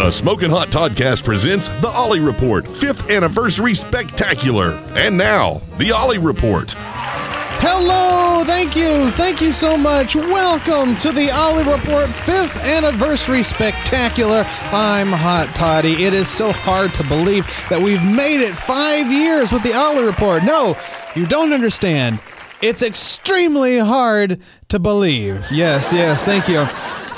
The 0.00 0.10
Smoking 0.10 0.48
Hot 0.48 0.68
Toddcast 0.70 1.24
presents 1.24 1.68
the 1.68 1.90
Ollie 1.90 2.20
Report 2.20 2.64
5th 2.64 3.14
Anniversary 3.14 3.74
Spectacular. 3.74 4.70
And 4.96 5.14
now, 5.14 5.60
the 5.76 5.92
Ollie 5.92 6.16
Report. 6.16 6.72
Hello, 7.60 8.42
thank 8.46 8.74
you, 8.74 9.10
thank 9.10 9.42
you 9.42 9.52
so 9.52 9.76
much. 9.76 10.16
Welcome 10.16 10.96
to 10.96 11.12
the 11.12 11.30
Ollie 11.30 11.70
Report 11.70 12.08
5th 12.08 12.64
Anniversary 12.64 13.42
Spectacular. 13.42 14.46
I'm 14.72 15.08
Hot 15.08 15.54
Toddy. 15.54 16.02
It 16.02 16.14
is 16.14 16.28
so 16.28 16.50
hard 16.50 16.94
to 16.94 17.04
believe 17.04 17.44
that 17.68 17.82
we've 17.82 18.02
made 18.02 18.40
it 18.40 18.56
five 18.56 19.12
years 19.12 19.52
with 19.52 19.62
the 19.62 19.74
Ollie 19.74 20.04
Report. 20.04 20.42
No, 20.44 20.78
you 21.14 21.26
don't 21.26 21.52
understand. 21.52 22.20
It's 22.62 22.82
extremely 22.82 23.78
hard 23.78 24.40
to 24.68 24.78
believe. 24.78 25.46
Yes, 25.52 25.92
yes, 25.92 26.24
thank 26.24 26.48
you. 26.48 26.66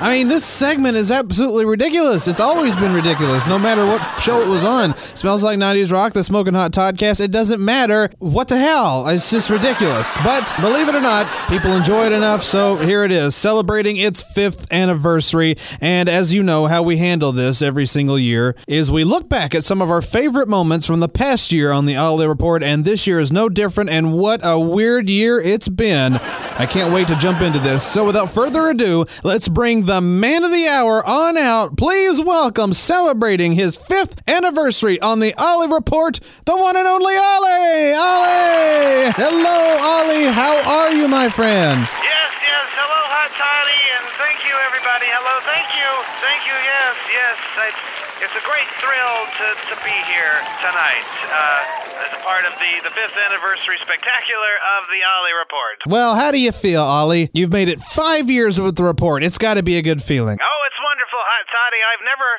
I 0.02 0.16
mean, 0.16 0.27
this 0.27 0.45
segment 0.45 0.97
is 0.97 1.12
absolutely 1.12 1.65
ridiculous. 1.65 2.27
It's 2.27 2.41
always 2.41 2.74
been 2.74 2.92
ridiculous, 2.92 3.47
no 3.47 3.56
matter 3.56 3.87
what 3.87 4.01
show 4.20 4.42
it 4.42 4.48
was 4.48 4.65
on. 4.65 4.97
Smells 4.97 5.45
like 5.45 5.61
90s 5.61 5.92
Rock, 5.92 6.12
the 6.12 6.25
Smoking 6.25 6.55
Hot 6.55 6.73
Toddcast. 6.73 7.20
It 7.20 7.30
doesn't 7.30 7.65
matter. 7.65 8.11
What 8.19 8.48
the 8.48 8.59
hell? 8.59 9.06
It's 9.06 9.30
just 9.30 9.48
ridiculous. 9.48 10.19
But 10.25 10.52
believe 10.61 10.88
it 10.88 10.97
or 10.97 11.01
not, 11.01 11.28
people 11.48 11.73
enjoy 11.77 12.06
it 12.06 12.12
enough, 12.12 12.42
so 12.42 12.78
here 12.78 13.05
it 13.05 13.12
is, 13.12 13.37
celebrating 13.37 13.97
its 13.97 14.23
fifth 14.34 14.73
anniversary. 14.73 15.55
And 15.80 16.09
as 16.09 16.34
you 16.34 16.42
know, 16.42 16.66
how 16.66 16.83
we 16.83 16.97
handle 16.97 17.30
this 17.30 17.62
every 17.62 17.87
single 17.87 18.19
year 18.19 18.56
is 18.66 18.91
we 18.91 19.05
look 19.05 19.28
back 19.28 19.55
at 19.55 19.62
some 19.62 19.80
of 19.80 19.89
our 19.89 20.03
favorite 20.03 20.48
moments 20.48 20.84
from 20.84 20.98
the 20.98 21.09
past 21.09 21.53
year 21.53 21.70
on 21.70 21.87
the 21.87 21.95
Ollie 21.95 22.27
Report, 22.27 22.64
and 22.64 22.84
this 22.84 23.06
year 23.06 23.20
is 23.20 23.30
no 23.30 23.48
different. 23.48 23.89
And 23.89 24.14
what 24.14 24.41
a 24.42 24.59
weird 24.59 25.09
year 25.09 25.39
it's 25.39 25.69
been. 25.69 26.14
I 26.14 26.66
can't 26.66 26.92
wait 26.92 27.06
to 27.06 27.14
jump 27.14 27.41
into 27.41 27.61
this. 27.61 27.87
So 27.87 28.05
without 28.05 28.33
further 28.33 28.66
ado, 28.66 29.05
let's 29.23 29.47
bring 29.47 29.84
the 29.87 29.91
man 30.01 30.44
of 30.44 30.50
the 30.50 30.66
hour 30.69 31.05
on 31.05 31.36
out. 31.36 31.77
Please 31.77 32.20
welcome 32.20 32.72
celebrating 32.72 33.53
his 33.53 33.77
fifth 33.77 34.22
anniversary 34.28 35.00
on 35.00 35.20
the 35.20 35.34
Ollie 35.36 35.69
Report, 35.69 36.19
the 36.47 36.56
one 36.56 36.77
and 36.77 36.86
only 36.86 37.14
Ollie. 37.14 37.92
Ollie! 37.92 39.12
Hello, 39.19 39.58
Ollie. 39.83 40.31
How 40.33 40.55
are 40.64 40.92
you, 40.92 41.08
my 41.08 41.28
friend? 41.28 41.81
Yes, 42.00 42.31
yes. 42.41 42.66
Hello, 42.78 43.00
Hot 43.12 43.31
Toddy, 43.36 43.83
and 43.98 44.06
thank 44.16 44.39
you, 44.47 44.55
everybody. 44.70 45.11
Hello, 45.11 45.34
thank 45.44 45.69
you. 45.77 45.91
Thank 46.25 46.47
you, 46.47 46.56
yes, 46.62 46.94
yes. 47.12 47.36
It's, 47.69 47.83
it's 48.31 48.36
a 48.38 48.44
great 48.47 48.70
thrill 48.81 49.16
to, 49.42 49.47
to 49.69 49.75
be 49.83 49.97
here 50.09 50.38
tonight 50.62 51.11
uh, 51.28 51.81
part 52.23 52.47
of 52.47 52.55
the, 52.59 52.73
the 52.87 52.91
fifth 52.95 53.19
anniversary 53.19 53.77
spectacular 53.83 54.55
of 54.78 54.87
the 54.87 55.03
Ollie 55.03 55.34
Report. 55.34 55.77
Well, 55.91 56.15
how 56.15 56.31
do 56.31 56.39
you 56.39 56.53
feel, 56.55 56.83
Ollie? 56.83 57.31
You've 57.34 57.53
made 57.53 57.69
it 57.69 57.81
five 57.83 58.31
years 58.31 58.61
with 58.61 58.77
the 58.78 58.84
report. 58.87 59.23
It's 59.27 59.39
got 59.39 59.55
to 59.55 59.62
be 59.62 59.77
a 59.77 59.83
good 59.83 60.01
feeling. 60.03 60.39
Oh, 60.39 60.61
it's 60.70 60.78
wonderful, 60.78 61.19
Hot 61.19 61.47
Toddy. 61.50 61.83
I've 61.83 62.05
never, 62.06 62.31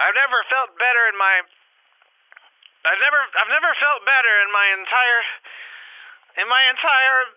I've 0.00 0.16
never 0.16 0.40
felt 0.48 0.72
better 0.80 1.02
in 1.12 1.16
my, 1.20 1.44
I've 2.88 3.00
never, 3.04 3.20
I've 3.36 3.52
never 3.52 3.70
felt 3.78 4.00
better 4.08 4.32
in 4.42 4.50
my 4.50 4.66
entire, 4.80 5.20
in 6.40 6.48
my 6.48 6.62
entire. 6.72 7.36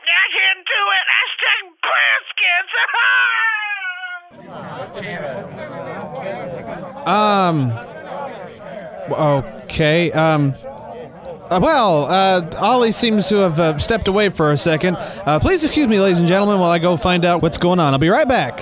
I 0.00 0.26
can't 0.32 0.64
do 0.64 0.82
it. 0.96 1.06
Hashtag 1.20 1.62
Plaskins. 1.84 2.72
Um. 7.06 7.72
Okay. 9.10 10.12
Um. 10.12 10.54
Uh, 11.50 11.58
well, 11.60 12.04
uh, 12.04 12.48
Ollie 12.58 12.92
seems 12.92 13.28
to 13.28 13.36
have 13.36 13.58
uh, 13.58 13.76
stepped 13.78 14.06
away 14.06 14.28
for 14.28 14.52
a 14.52 14.56
second. 14.56 14.96
Uh, 14.98 15.38
please 15.40 15.64
excuse 15.64 15.88
me, 15.88 15.98
ladies 15.98 16.20
and 16.20 16.28
gentlemen, 16.28 16.60
while 16.60 16.70
I 16.70 16.78
go 16.78 16.96
find 16.96 17.24
out 17.24 17.42
what's 17.42 17.58
going 17.58 17.80
on. 17.80 17.92
I'll 17.92 17.98
be 17.98 18.08
right 18.08 18.28
back. 18.28 18.58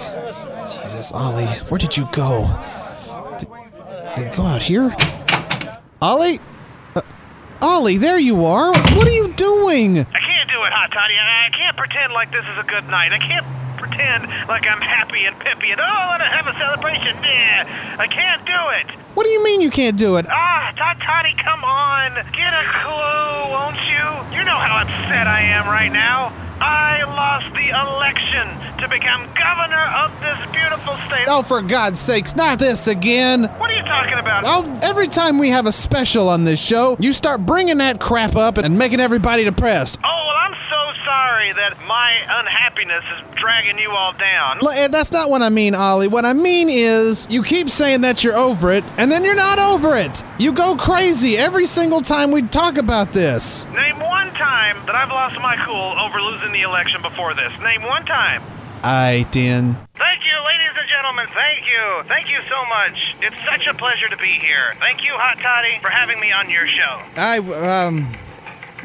Jesus, 0.66 1.12
Ollie, 1.12 1.46
where 1.68 1.78
did 1.78 1.96
you 1.96 2.08
go? 2.12 2.48
Did, 3.38 3.48
did 4.16 4.34
go 4.34 4.44
out 4.44 4.62
here? 4.62 4.94
Ollie? 6.00 6.40
Uh, 6.96 7.02
Ollie, 7.60 7.98
there 7.98 8.18
you 8.18 8.44
are. 8.46 8.68
What 8.68 9.06
are 9.06 9.14
you 9.14 9.32
doing? 9.34 9.98
I 9.98 10.04
can't 10.04 10.48
do 10.48 10.64
it, 10.64 10.72
Hot 10.72 10.90
Toddy. 10.92 11.14
I, 11.14 11.46
I 11.46 11.50
can't 11.56 11.76
pretend 11.76 12.12
like 12.14 12.32
this 12.32 12.44
is 12.46 12.58
a 12.58 12.64
good 12.64 12.88
night. 12.88 13.12
I 13.12 13.18
can't 13.18 13.46
pretend 13.98 14.48
like 14.48 14.64
I'm 14.66 14.80
happy 14.80 15.24
and 15.26 15.36
pippy 15.36 15.72
and 15.72 15.80
oh, 15.80 15.84
I 15.84 16.06
want 16.08 16.22
to 16.22 16.28
have 16.30 16.46
a 16.46 16.56
celebration. 16.58 17.16
Yeah, 17.22 17.96
I 17.98 18.06
can't 18.06 18.44
do 18.46 18.60
it. 18.78 18.98
What 19.14 19.24
do 19.24 19.30
you 19.30 19.42
mean 19.42 19.60
you 19.60 19.70
can't 19.70 19.96
do 19.96 20.16
it? 20.16 20.26
Ah, 20.30 20.72
Hot 20.78 20.96
Toddy, 21.02 21.34
come 21.42 21.64
on. 21.64 22.14
Get 22.32 22.52
a 22.54 22.64
clue, 22.78 23.50
won't 23.50 23.80
you? 23.90 24.38
You 24.38 24.44
know 24.44 24.56
how 24.56 24.82
upset 24.82 25.26
I 25.26 25.42
am 25.42 25.66
right 25.66 25.92
now. 25.92 26.32
I 26.60 27.04
lost 27.04 27.54
the 27.54 27.68
election 27.70 28.46
to 28.78 28.88
become 28.88 29.28
governor 29.34 29.84
of 29.94 30.10
this 30.20 30.38
beautiful 30.50 30.96
state. 31.06 31.26
Oh, 31.28 31.42
for 31.42 31.62
God's 31.62 32.00
sakes, 32.00 32.34
not 32.34 32.58
this 32.58 32.88
again. 32.88 33.44
What 33.58 33.70
are 33.70 33.74
you 33.74 33.82
talking 33.82 34.18
about? 34.18 34.42
Well, 34.42 34.78
every 34.82 35.06
time 35.08 35.38
we 35.38 35.50
have 35.50 35.66
a 35.66 35.72
special 35.72 36.28
on 36.28 36.44
this 36.44 36.60
show, 36.60 36.96
you 36.98 37.12
start 37.12 37.46
bringing 37.46 37.78
that 37.78 38.00
crap 38.00 38.34
up 38.34 38.58
and 38.58 38.78
making 38.78 38.98
everybody 39.00 39.44
depressed. 39.44 39.98
Oh, 40.04 40.24
well, 40.26 40.27
I'm 40.27 40.27
so 40.27 40.27
sorry 41.52 41.70
that 41.70 41.78
my 41.86 42.12
unhappiness 42.40 43.04
is 43.16 43.36
dragging 43.38 43.78
you 43.78 43.90
all 43.90 44.12
down. 44.12 44.58
L- 44.62 44.88
That's 44.88 45.12
not 45.12 45.30
what 45.30 45.42
I 45.42 45.48
mean, 45.48 45.74
Ollie. 45.74 46.08
What 46.08 46.24
I 46.24 46.32
mean 46.32 46.68
is, 46.68 47.26
you 47.30 47.42
keep 47.42 47.70
saying 47.70 48.02
that 48.02 48.24
you're 48.24 48.36
over 48.36 48.72
it, 48.72 48.84
and 48.96 49.10
then 49.10 49.24
you're 49.24 49.34
not 49.36 49.58
over 49.58 49.96
it. 49.96 50.22
You 50.38 50.52
go 50.52 50.76
crazy 50.76 51.36
every 51.36 51.66
single 51.66 52.00
time 52.00 52.30
we 52.30 52.42
talk 52.42 52.78
about 52.78 53.12
this. 53.12 53.66
Name 53.68 53.98
one 54.00 54.30
time 54.34 54.76
that 54.86 54.94
I've 54.94 55.08
lost 55.10 55.40
my 55.40 55.56
cool 55.64 55.98
over 56.00 56.20
losing 56.20 56.52
the 56.52 56.62
election 56.62 57.02
before 57.02 57.34
this. 57.34 57.52
Name 57.62 57.82
one 57.82 58.04
time. 58.06 58.42
I 58.82 59.26
did. 59.30 59.62
Thank 59.98 60.22
you, 60.24 60.36
ladies 60.46 60.74
and 60.78 60.88
gentlemen. 60.88 61.26
Thank 61.34 61.66
you. 61.66 62.08
Thank 62.08 62.30
you 62.30 62.38
so 62.48 62.64
much. 62.66 63.16
It's 63.22 63.36
such 63.44 63.66
a 63.66 63.74
pleasure 63.76 64.08
to 64.08 64.16
be 64.16 64.30
here. 64.30 64.74
Thank 64.78 65.02
you, 65.02 65.10
Hot 65.14 65.36
Toddy, 65.42 65.78
for 65.82 65.90
having 65.90 66.20
me 66.20 66.30
on 66.30 66.48
your 66.48 66.66
show. 66.68 67.02
I 67.16 67.38
um, 67.86 68.14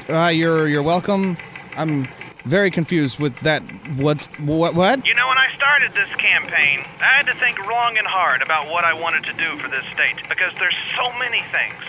uh, 0.10 0.30
you're 0.30 0.68
you're 0.68 0.82
welcome. 0.82 1.38
I'm 1.78 2.08
very 2.46 2.72
confused 2.72 3.20
with 3.20 3.36
that. 3.42 3.62
What's 3.96 4.28
what? 4.40 4.76
What? 4.76 5.06
You 5.06 5.14
know, 5.14 5.28
when 5.28 5.38
I 5.38 5.54
started 5.56 5.94
this 5.94 6.10
campaign, 6.18 6.86
I 7.00 7.18
had 7.18 7.26
to 7.28 7.36
think 7.40 7.58
long 7.68 7.98
and 7.98 8.08
hard 8.08 8.42
about 8.42 8.70
what 8.70 8.84
I 8.84 8.94
wanted 8.94 9.24
to 9.26 9.34
do 9.34 9.58
for 9.60 9.70
this 9.70 9.86
state 9.94 10.18
because 10.30 10.54
there's 10.60 10.76
so 10.98 11.12
many 11.18 11.44
things. 11.52 11.82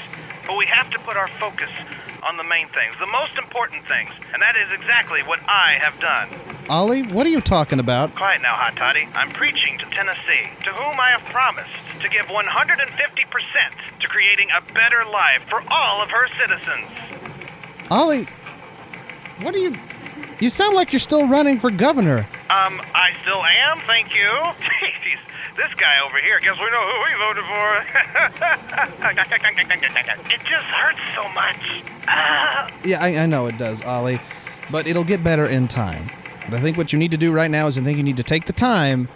But 0.47 0.57
we 0.57 0.67
have 0.67 0.91
to 0.91 0.99
put 1.01 1.17
our 1.17 1.29
focus 1.41 1.71
on 2.23 2.37
the 2.37 2.45
main 2.45 2.69
things, 2.69 2.95
the 3.01 3.07
most 3.07 3.37
important 3.37 3.85
things, 3.87 4.11
and 4.33 4.41
that 4.41 4.57
is 4.57 4.69
exactly 4.73 5.23
what 5.23 5.41
I 5.49 5.77
have 5.81 5.99
done. 6.01 6.29
Ollie, 6.69 7.03
what 7.03 7.27
are 7.27 7.31
you 7.31 7.41
talking 7.41 7.79
about? 7.79 8.15
Quiet 8.15 8.41
now, 8.41 8.55
Hot 8.55 8.77
Toddy. 8.77 9.07
I'm 9.15 9.31
preaching 9.33 9.79
to 9.79 9.85
Tennessee, 9.91 10.49
to 10.65 10.73
whom 10.73 10.99
I 11.01 11.11
have 11.11 11.25
promised 11.33 11.73
to 12.01 12.09
give 12.09 12.27
150% 12.27 14.01
to 14.01 14.09
creating 14.09 14.49
a 14.57 14.61
better 14.73 15.05
life 15.05 15.43
for 15.49 15.63
all 15.69 16.03
of 16.03 16.09
her 16.11 16.29
citizens. 16.41 16.89
Ollie, 17.91 18.27
what 19.41 19.55
are 19.55 19.59
you? 19.59 19.77
You 20.41 20.51
sound 20.51 20.75
like 20.75 20.93
you're 20.93 21.01
still 21.01 21.27
running 21.27 21.59
for 21.59 21.71
governor. 21.71 22.29
Um, 22.51 22.81
I 22.95 23.13
still 23.23 23.43
am, 23.45 23.81
thank 23.87 24.15
you. 24.15 24.23
Jeez, 25.03 25.19
this 25.57 25.73
guy 25.79 26.01
over 26.07 26.21
here, 26.21 26.41
guess 26.41 26.57
we 26.59 26.71
know 26.71 26.87
who 26.91 27.03
we 27.05 27.15
voted 27.19 27.45
for. 27.45 27.77
it 30.31 30.41
just 30.45 30.67
hurts 30.67 31.01
so 31.15 31.29
much. 31.31 31.85
Ah. 32.09 32.71
Yeah, 32.85 33.03
I, 33.03 33.19
I 33.21 33.27
know 33.27 33.47
it 33.47 33.57
does, 33.57 33.81
Ollie, 33.83 34.21
but 34.71 34.87
it'll 34.87 35.05
get 35.05 35.25
better 35.25 35.47
in 35.47 35.69
time. 35.69 36.11
But 36.51 36.59
I 36.59 36.61
think 36.61 36.77
what 36.77 36.93
you 36.93 36.99
need 36.99 37.13
to 37.13 37.17
do 37.17 37.33
right 37.33 37.51
now 37.51 37.67
is 37.67 37.79
I 37.79 37.83
think 37.83 37.97
you 37.97 38.05
need 38.05 38.19
to 38.19 38.23
take 38.23 38.45
the 38.45 38.53
time 38.53 39.09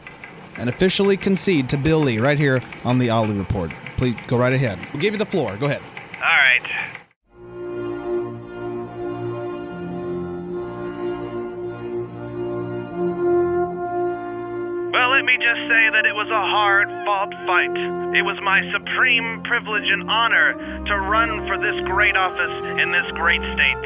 and 0.57 0.69
officially 0.69 1.17
concede 1.17 1.69
to 1.69 1.77
Bill 1.77 2.01
Lee 2.01 2.19
right 2.19 2.39
here 2.39 2.63
on 2.85 2.99
the 2.99 3.11
Ollie 3.11 3.37
Report. 3.37 3.71
Please 3.99 4.17
go 4.27 4.39
right 4.39 4.53
ahead. 4.53 4.79
We'll 4.93 5.03
give 5.03 5.13
you 5.13 5.19
the 5.19 5.27
floor. 5.27 5.57
Go 5.57 5.67
ahead. 5.67 5.83
All 6.15 6.21
right. 6.23 6.98
A 16.89 17.05
hard 17.05 17.05
fought 17.05 17.33
fight. 17.47 17.77
It 18.17 18.25
was 18.25 18.39
my 18.43 18.61
supreme 18.73 19.43
privilege 19.45 19.89
and 19.89 20.09
honor 20.09 20.55
to 20.57 20.95
run 21.09 21.47
for 21.47 21.57
this 21.61 21.77
great 21.85 22.17
office 22.17 22.57
in 22.81 22.93
this 22.93 23.09
great 23.15 23.41
state. 23.53 23.85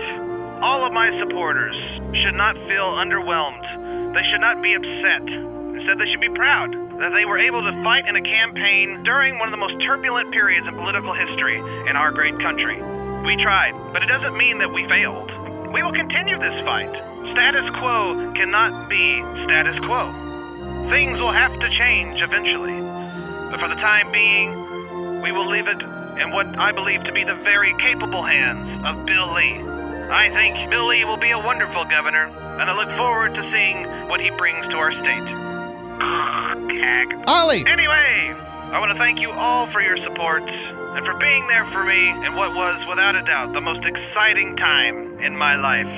All 0.62 0.86
of 0.86 0.92
my 0.92 1.10
supporters 1.18 1.74
should 2.22 2.38
not 2.38 2.54
feel 2.70 2.94
underwhelmed. 2.94 4.14
They 4.14 4.22
should 4.30 4.40
not 4.40 4.62
be 4.62 4.74
upset. 4.74 5.26
Instead, 5.74 5.98
they 5.98 6.06
should 6.10 6.22
be 6.22 6.34
proud 6.38 6.70
that 7.02 7.10
they 7.10 7.24
were 7.26 7.38
able 7.38 7.62
to 7.62 7.74
fight 7.82 8.06
in 8.06 8.14
a 8.14 8.22
campaign 8.22 9.02
during 9.02 9.38
one 9.38 9.48
of 9.48 9.54
the 9.54 9.58
most 9.58 9.74
turbulent 9.82 10.30
periods 10.30 10.66
in 10.68 10.74
political 10.74 11.14
history 11.14 11.58
in 11.58 11.96
our 11.96 12.12
great 12.14 12.38
country. 12.38 12.78
We 13.26 13.34
tried, 13.42 13.74
but 13.90 14.02
it 14.02 14.06
doesn't 14.06 14.36
mean 14.36 14.58
that 14.58 14.70
we 14.70 14.86
failed. 14.86 15.30
We 15.74 15.82
will 15.82 15.94
continue 15.94 16.38
this 16.38 16.58
fight. 16.62 16.92
Status 17.34 17.66
quo 17.80 18.30
cannot 18.38 18.88
be 18.90 19.18
status 19.42 19.78
quo. 19.82 20.10
Things 20.90 21.18
will 21.18 21.32
have 21.32 21.58
to 21.58 21.68
change 21.70 22.22
eventually. 22.22 22.91
But 23.52 23.60
for 23.60 23.68
the 23.68 23.76
time 23.76 24.10
being, 24.10 25.20
we 25.20 25.30
will 25.30 25.44
leave 25.44 25.68
it 25.68 25.76
in 25.76 26.32
what 26.32 26.58
I 26.58 26.72
believe 26.72 27.04
to 27.04 27.12
be 27.12 27.22
the 27.22 27.34
very 27.44 27.76
capable 27.76 28.22
hands 28.22 28.64
of 28.80 29.04
Bill 29.04 29.28
Lee. 29.34 29.60
I 30.08 30.32
think 30.32 30.70
Bill 30.70 30.88
Lee 30.88 31.04
will 31.04 31.18
be 31.18 31.32
a 31.32 31.38
wonderful 31.38 31.84
governor, 31.84 32.32
and 32.32 32.64
I 32.64 32.72
look 32.72 32.88
forward 32.96 33.34
to 33.34 33.42
seeing 33.52 34.08
what 34.08 34.22
he 34.22 34.30
brings 34.30 34.64
to 34.72 34.76
our 34.80 34.92
state. 34.92 35.28
Cag. 36.80 37.28
Ollie! 37.28 37.64
Anyway, 37.68 38.32
I 38.72 38.80
want 38.80 38.90
to 38.92 38.98
thank 38.98 39.20
you 39.20 39.30
all 39.30 39.70
for 39.70 39.82
your 39.82 39.98
support 39.98 40.48
and 40.48 41.04
for 41.04 41.12
being 41.18 41.46
there 41.48 41.68
for 41.72 41.84
me 41.84 42.08
in 42.24 42.34
what 42.34 42.56
was, 42.56 42.80
without 42.88 43.16
a 43.16 43.22
doubt, 43.22 43.52
the 43.52 43.60
most 43.60 43.84
exciting 43.84 44.56
time 44.56 45.20
in 45.20 45.36
my 45.36 45.56
life. 45.56 45.92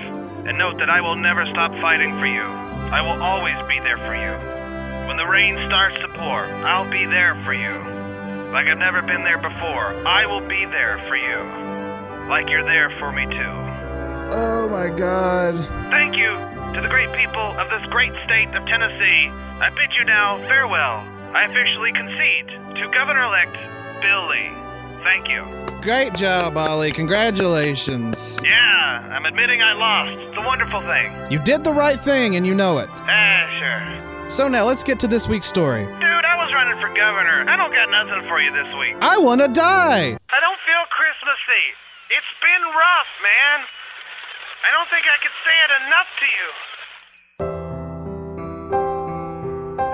And 0.51 0.59
note 0.59 0.79
that 0.79 0.91
I 0.91 1.01
will 1.01 1.15
never 1.15 1.47
stop 1.47 1.71
fighting 1.81 2.19
for 2.19 2.27
you. 2.27 2.43
I 2.91 3.01
will 3.01 3.23
always 3.23 3.55
be 3.69 3.79
there 3.79 3.99
for 3.99 4.17
you. 4.17 4.54
When 5.07 5.17
the 5.17 5.27
rain 5.27 5.57
starts 5.67 5.97
to 6.01 6.09
pour, 6.09 6.45
I'll 6.65 6.91
be 6.91 7.05
there 7.07 7.35
for 7.45 7.53
you. 7.53 7.77
Like 8.53 8.67
I've 8.67 8.79
never 8.79 9.03
been 9.03 9.25
there 9.25 9.39
before, 9.39 9.93
I 10.07 10.27
will 10.27 10.47
be 10.47 10.65
there 10.67 10.99
for 11.09 11.17
you. 11.17 12.29
Like 12.29 12.49
you're 12.49 12.65
there 12.65 12.91
for 12.99 13.13
me 13.13 13.27
too. 13.27 13.55
Oh 14.33 14.69
my 14.71 14.89
god. 14.89 15.55
Thank 15.91 16.17
you 16.17 16.33
to 16.75 16.81
the 16.81 16.89
great 16.89 17.13
people 17.13 17.53
of 17.61 17.69
this 17.69 17.85
great 17.91 18.13
state 18.25 18.49
of 18.57 18.65
Tennessee. 18.67 19.29
I 19.61 19.71
bid 19.71 19.93
you 19.99 20.05
now 20.05 20.39
farewell. 20.49 21.05
I 21.35 21.45
officially 21.45 21.93
concede 21.93 22.49
to 22.81 22.91
Governor 22.95 23.25
elect 23.25 23.55
Bill 24.01 24.27
Lee. 24.29 24.51
Thank 25.05 25.29
you. 25.29 25.45
Great 25.83 26.15
job, 26.15 26.57
Ollie. 26.57 26.93
Congratulations. 26.93 28.41
Yeah, 28.43 29.13
I'm 29.13 29.27
admitting 29.27 29.61
I 29.61 29.75
lost. 29.75 30.19
It's 30.29 30.39
a 30.39 30.47
wonderful 30.47 30.81
thing. 30.81 31.13
You 31.31 31.39
did 31.41 31.63
the 31.63 31.75
right 31.75 32.01
thing 32.01 32.37
and 32.37 32.47
you 32.47 32.55
know 32.55 32.79
it. 32.79 32.89
Ah, 33.03 33.47
sure. 33.59 34.14
So 34.29 34.49
now 34.49 34.65
let's 34.65 34.83
get 34.83 34.99
to 35.01 35.09
this 35.09 35.29
week's 35.29 35.47
story. 35.47 35.85
Dude, 35.85 36.25
I 36.25 36.35
was 36.43 36.53
running 36.53 36.81
for 36.81 36.89
governor. 36.95 37.45
I 37.49 37.57
don't 37.57 37.73
got 37.73 37.89
nothing 37.91 38.27
for 38.29 38.41
you 38.41 38.51
this 38.51 38.67
week. 38.81 38.97
I 39.01 39.17
want 39.19 39.41
to 39.41 39.49
die. 39.49 40.17
I 40.17 40.39
don't 40.41 40.61
feel 40.67 40.83
Christmassy. 40.91 41.65
It's 42.11 42.33
been 42.43 42.63
rough, 42.75 43.11
man. 43.23 43.57
I 44.65 44.69
don't 44.73 44.89
think 44.89 45.05
I 45.07 45.17
could 45.23 45.37
say 45.45 45.57
it 45.61 45.71
enough 45.87 46.09
to 46.19 46.27
you. 46.35 46.49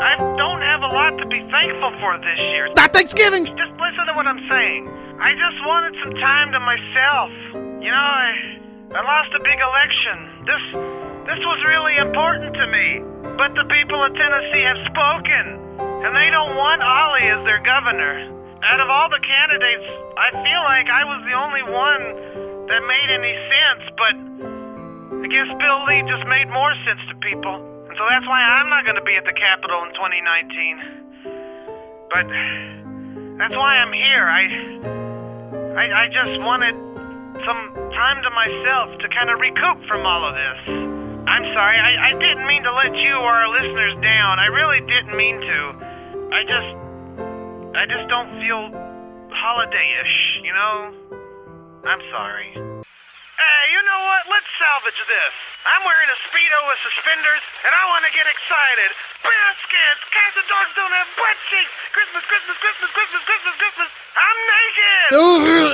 I 0.00 0.17
don't 0.38 0.62
have 0.62 0.81
a 0.81 0.91
lot 0.94 1.12
to 1.21 1.26
be 1.29 1.44
thankful 1.50 1.93
for 2.00 2.17
this 2.25 2.41
year. 2.55 2.73
Not 2.75 2.94
Thanksgiving. 2.94 3.44
Just 3.44 3.76
listen 3.76 4.06
to 4.09 4.15
what 4.17 4.26
I'm 4.26 4.41
saying. 4.49 4.88
I 5.21 5.37
just 5.37 5.59
wanted 5.67 5.93
some 6.00 6.15
time 6.17 6.53
to 6.56 6.61
myself. 6.65 7.31
You 7.85 7.93
know, 7.93 8.09
I 8.09 8.97
I 8.97 9.00
lost 9.05 9.31
a 9.37 9.43
big 9.44 9.61
election. 9.61 10.17
This 10.49 10.65
this 11.28 11.40
was 11.44 11.61
really 11.67 11.96
important 12.00 12.55
to 12.55 12.67
me. 12.69 13.11
But 13.40 13.56
the 13.56 13.64
people 13.72 13.96
of 14.05 14.12
Tennessee 14.12 14.64
have 14.69 14.76
spoken, 14.88 15.44
and 16.05 16.12
they 16.12 16.28
don't 16.28 16.56
want 16.56 16.82
Ollie 16.84 17.28
as 17.32 17.40
their 17.49 17.61
governor. 17.64 18.28
Out 18.61 18.81
of 18.81 18.90
all 18.93 19.08
the 19.08 19.20
candidates, 19.25 19.88
I 20.20 20.28
feel 20.44 20.62
like 20.69 20.93
I 20.93 21.08
was 21.08 21.25
the 21.25 21.32
only 21.32 21.64
one 21.64 22.05
that 22.69 22.84
made 22.84 23.08
any 23.08 23.32
sense, 23.49 23.88
but 23.96 24.12
I 25.25 25.26
guess 25.32 25.49
Bill 25.56 25.81
Lee 25.88 26.05
just 26.05 26.28
made 26.28 26.52
more 26.52 26.76
sense 26.84 27.00
to 27.08 27.17
people. 27.25 27.56
And 27.88 27.96
so 27.96 28.05
that's 28.12 28.28
why 28.28 28.44
I'm 28.44 28.69
not 28.69 28.84
going 28.84 29.00
to 29.00 29.06
be 29.08 29.16
at 29.16 29.25
the 29.25 29.32
Capitol 29.32 29.88
in 29.88 29.96
2019. 29.96 32.12
But 32.12 32.28
that's 33.40 33.56
why 33.56 33.81
I'm 33.81 33.96
here. 33.96 34.28
I, 34.28 34.44
I, 35.81 35.84
I 36.05 36.12
just 36.12 36.37
wanted 36.44 36.76
some 37.40 37.73
time 37.96 38.20
to 38.20 38.28
myself 38.37 39.00
to 39.00 39.08
kind 39.08 39.32
of 39.32 39.40
recoup 39.40 39.81
from 39.88 40.05
all 40.05 40.28
of 40.28 40.37
this. 40.37 41.00
I'm 41.31 41.47
sorry. 41.55 41.79
I, 41.79 42.11
I 42.11 42.12
didn't 42.19 42.47
mean 42.50 42.67
to 42.67 42.75
let 42.75 42.91
you 42.91 43.15
or 43.15 43.31
our 43.31 43.50
listeners 43.55 43.94
down. 44.03 44.43
I 44.43 44.50
really 44.50 44.82
didn't 44.82 45.15
mean 45.15 45.38
to. 45.38 45.61
I 46.35 46.43
just, 46.43 46.71
I 47.79 47.85
just 47.87 48.11
don't 48.11 48.35
feel 48.43 48.75
holiday-ish, 49.31 50.17
you 50.43 50.50
know? 50.50 50.77
I'm 51.87 52.03
sorry. 52.11 52.50
Hey, 52.50 53.62
you 53.73 53.81
know 53.87 54.00
what? 54.11 54.23
Let's 54.27 54.50
salvage 54.59 55.00
this. 55.06 55.32
I'm 55.65 55.87
wearing 55.87 56.11
a 56.11 56.19
Speedo 56.29 56.59
with 56.67 56.82
suspenders, 56.82 57.43
and 57.62 57.73
I 57.73 57.83
want 57.94 58.05
to 58.05 58.12
get 58.12 58.26
excited. 58.26 58.91
Biscuits! 59.23 60.03
Cats 60.11 60.35
and 60.35 60.49
dogs 60.50 60.73
don't 60.76 60.93
have 60.93 61.09
butt 61.15 61.38
cheeks! 61.47 61.73
Christmas, 61.94 62.26
Christmas, 62.26 62.59
Christmas, 62.59 62.91
Christmas, 62.91 63.23
Christmas, 63.23 63.55
Christmas! 63.55 63.91
I'm 64.19 64.38
naked! 64.50 65.06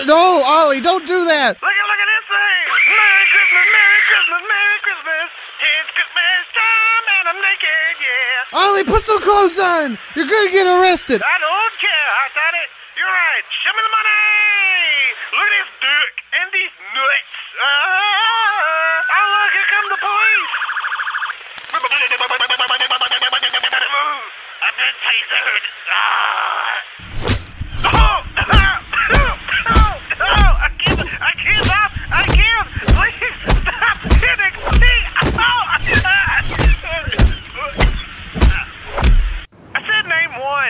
no, 0.05 0.45
Ollie, 0.45 0.85
don't 0.85 1.09
do 1.09 1.25
that. 1.27 1.59
Look 1.59 1.75
at, 1.75 1.87
look 1.91 2.01
at 2.05 2.11
this 2.13 2.27
thing! 2.29 2.65
Merry 2.93 3.27
Christmas, 3.35 3.67
Merry 3.73 4.01
Christmas, 4.05 4.43
Merry 4.47 4.79
Christmas! 4.85 5.46
It's 5.57 5.89
Christmas 5.89 6.45
time, 6.53 7.05
and 7.17 7.25
I'm 7.33 7.41
naked, 7.41 7.97
yeah! 7.97 8.61
Ollie, 8.61 8.85
put 8.85 9.01
some 9.01 9.21
clothes 9.25 9.57
on. 9.57 9.97
You're 10.13 10.29
gonna 10.29 10.53
get 10.53 10.69
arrested. 10.69 11.25
I 11.25 11.37
don't 11.41 11.75
care, 11.81 12.09
I 12.13 12.29
got 12.37 12.53
it. 12.61 12.69
You're 12.93 13.09
right. 13.09 13.45
Show 13.57 13.73
me 13.73 13.81
the 13.81 13.89
money. 13.89 15.17
Look 15.33 15.49
at 15.49 15.53
this 15.57 15.73
dick 15.81 16.13
and 16.37 16.49
these 16.53 16.77
nuts. 16.93 17.37
Ah, 17.57 19.17
oh, 19.17 19.33
look, 19.33 19.53
here 19.57 19.69
come 19.73 19.89
the 19.89 20.01
police. 20.05 20.53
I've 24.61 24.77
been 24.77 24.97
tasered. 25.09 25.65
Ah. 25.89 26.85
Oh, 27.81 28.21
oh, 28.37 28.77
oh, 29.17 29.97
oh, 30.21 30.53
I 30.61 30.69
can't. 30.77 31.01
I 31.01 31.33
can't. 31.33 31.86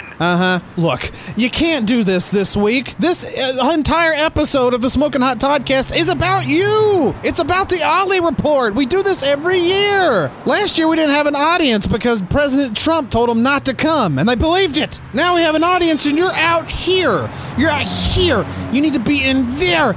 One. 0.04 0.12
Uh 0.20 0.37
huh. 0.37 0.60
Look, 0.76 1.10
you 1.37 1.50
can't 1.50 1.87
do 1.87 2.04
this 2.04 2.31
this 2.31 2.56
week. 2.56 2.96
This 2.98 3.25
uh, 3.25 3.70
entire 3.75 4.12
episode 4.12 4.75
of 4.75 4.81
the 4.82 4.90
Smoking 4.90 5.20
Hot 5.20 5.38
Toddcast 5.38 5.96
is 5.96 6.08
about 6.08 6.46
you. 6.46 7.14
It's 7.22 7.38
about 7.38 7.69
the 7.69 7.82
Ollie 7.82 8.20
Report. 8.20 8.75
We 8.75 8.87
do 8.87 9.02
this 9.02 9.22
every 9.22 9.58
year. 9.58 10.31
Last 10.44 10.78
year 10.78 10.88
we 10.88 10.96
didn't 10.96 11.14
have 11.14 11.26
an 11.26 11.37
audience 11.37 11.87
because 11.87 12.20
President 12.22 12.76
Trump 12.76 13.10
told 13.10 13.28
them 13.28 13.43
not 13.43 13.64
to 13.66 13.75
come, 13.75 14.19
and 14.19 14.28
they 14.28 14.37
believed 14.37 14.78
it. 14.78 15.00
Now 15.14 15.34
we 15.34 15.43
have 15.43 15.54
an 15.54 15.64
audience, 15.64 16.06
and 16.06 16.19
you're 16.19 16.34
out 16.34 16.69
here. 16.69 17.31
You're 17.58 17.70
out 17.70 17.87
here. 17.87 18.46
You 18.72 18.81
need 18.81 18.94
to 18.94 19.00
be 19.00 19.25
in 19.25 19.54
there. 19.56 19.94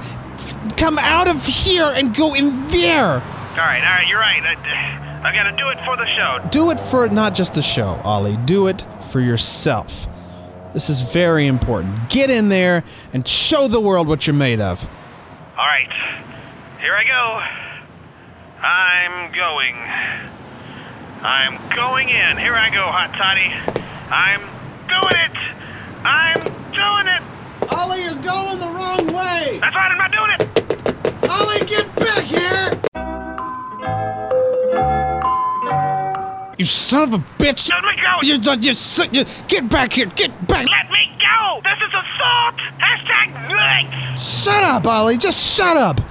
Come 0.77 0.97
out 0.97 1.27
of 1.27 1.45
here 1.45 1.91
and 1.93 2.15
go 2.15 2.33
in 2.33 2.67
there. 2.69 3.21
All 3.59 3.65
right, 3.65 3.83
all 3.83 3.97
right, 3.97 4.07
you're 4.07 4.19
right. 4.19 4.41
I, 4.41 5.08
I 5.21 5.33
gotta 5.33 5.55
do 5.57 5.67
it 5.67 5.77
for 5.85 5.97
the 5.97 6.05
show. 6.15 6.49
Do 6.49 6.71
it 6.71 6.79
for 6.79 7.09
not 7.09 7.35
just 7.35 7.53
the 7.53 7.61
show, 7.61 7.99
Ollie. 8.03 8.37
Do 8.45 8.67
it 8.67 8.85
for 9.11 9.19
yourself. 9.19 10.07
This 10.73 10.89
is 10.89 11.01
very 11.01 11.45
important. 11.47 12.09
Get 12.09 12.29
in 12.29 12.47
there 12.47 12.83
and 13.11 13.27
show 13.27 13.67
the 13.67 13.81
world 13.81 14.07
what 14.07 14.27
you're 14.27 14.33
made 14.33 14.61
of. 14.61 14.87
All 15.57 15.65
right, 15.65 15.91
here 16.79 16.95
I 16.95 17.03
go. 17.03 17.41
I'm 18.65 19.33
going. 19.33 19.75
I'm 21.21 21.75
going 21.75 22.07
in. 22.07 22.37
Here 22.37 22.55
I 22.55 22.69
go, 22.69 22.83
Hot 22.83 23.11
Toddy. 23.17 23.51
I'm 24.09 24.41
doing 24.87 25.15
it. 25.25 25.37
I'm 26.05 26.43
doing 26.71 27.07
it. 27.07 27.21
Ollie, 27.75 28.03
you're 28.03 28.15
going 28.15 28.59
the 28.59 28.69
wrong 28.69 29.07
way. 29.07 29.59
That's 29.59 29.75
right, 29.75 29.91
I'm 29.91 29.97
not 29.97 30.11
doing 30.13 30.31
it. 30.31 31.29
Ollie, 31.29 31.65
get 31.65 31.93
back 31.97 32.23
here. 32.23 32.78
You 36.59 36.65
son 36.65 37.03
of 37.03 37.13
a 37.13 37.23
bitch. 37.41 37.71
Let 37.71 37.83
me 37.85 37.95
go. 37.95 38.19
You, 38.21 38.33
you, 38.33 38.73
you, 39.13 39.25
get 39.47 39.69
back 39.69 39.93
here. 39.93 40.07
Get 40.07 40.29
back. 40.45 40.67
Let 40.67 40.91
me 40.91 41.09
go. 41.17 41.61
This 41.63 41.77
is 41.77 41.93
assault. 41.93 42.55
Hashtag. 42.79 44.19
Shut 44.19 44.61
up, 44.65 44.85
Ollie. 44.85 45.17
Just 45.17 45.55
shut 45.55 45.77
up. 45.77 46.01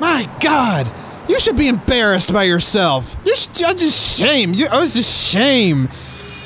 My 0.00 0.30
God. 0.38 0.88
You 1.28 1.40
should 1.40 1.56
be 1.56 1.66
embarrassed 1.66 2.32
by 2.32 2.44
yourself. 2.44 3.16
You're 3.24 3.34
just 3.34 3.82
ashamed. 3.82 4.60
You, 4.60 4.68
oh, 4.70 4.78
I 4.78 4.80
was 4.80 4.94
just 4.94 5.28
shame. 5.32 5.88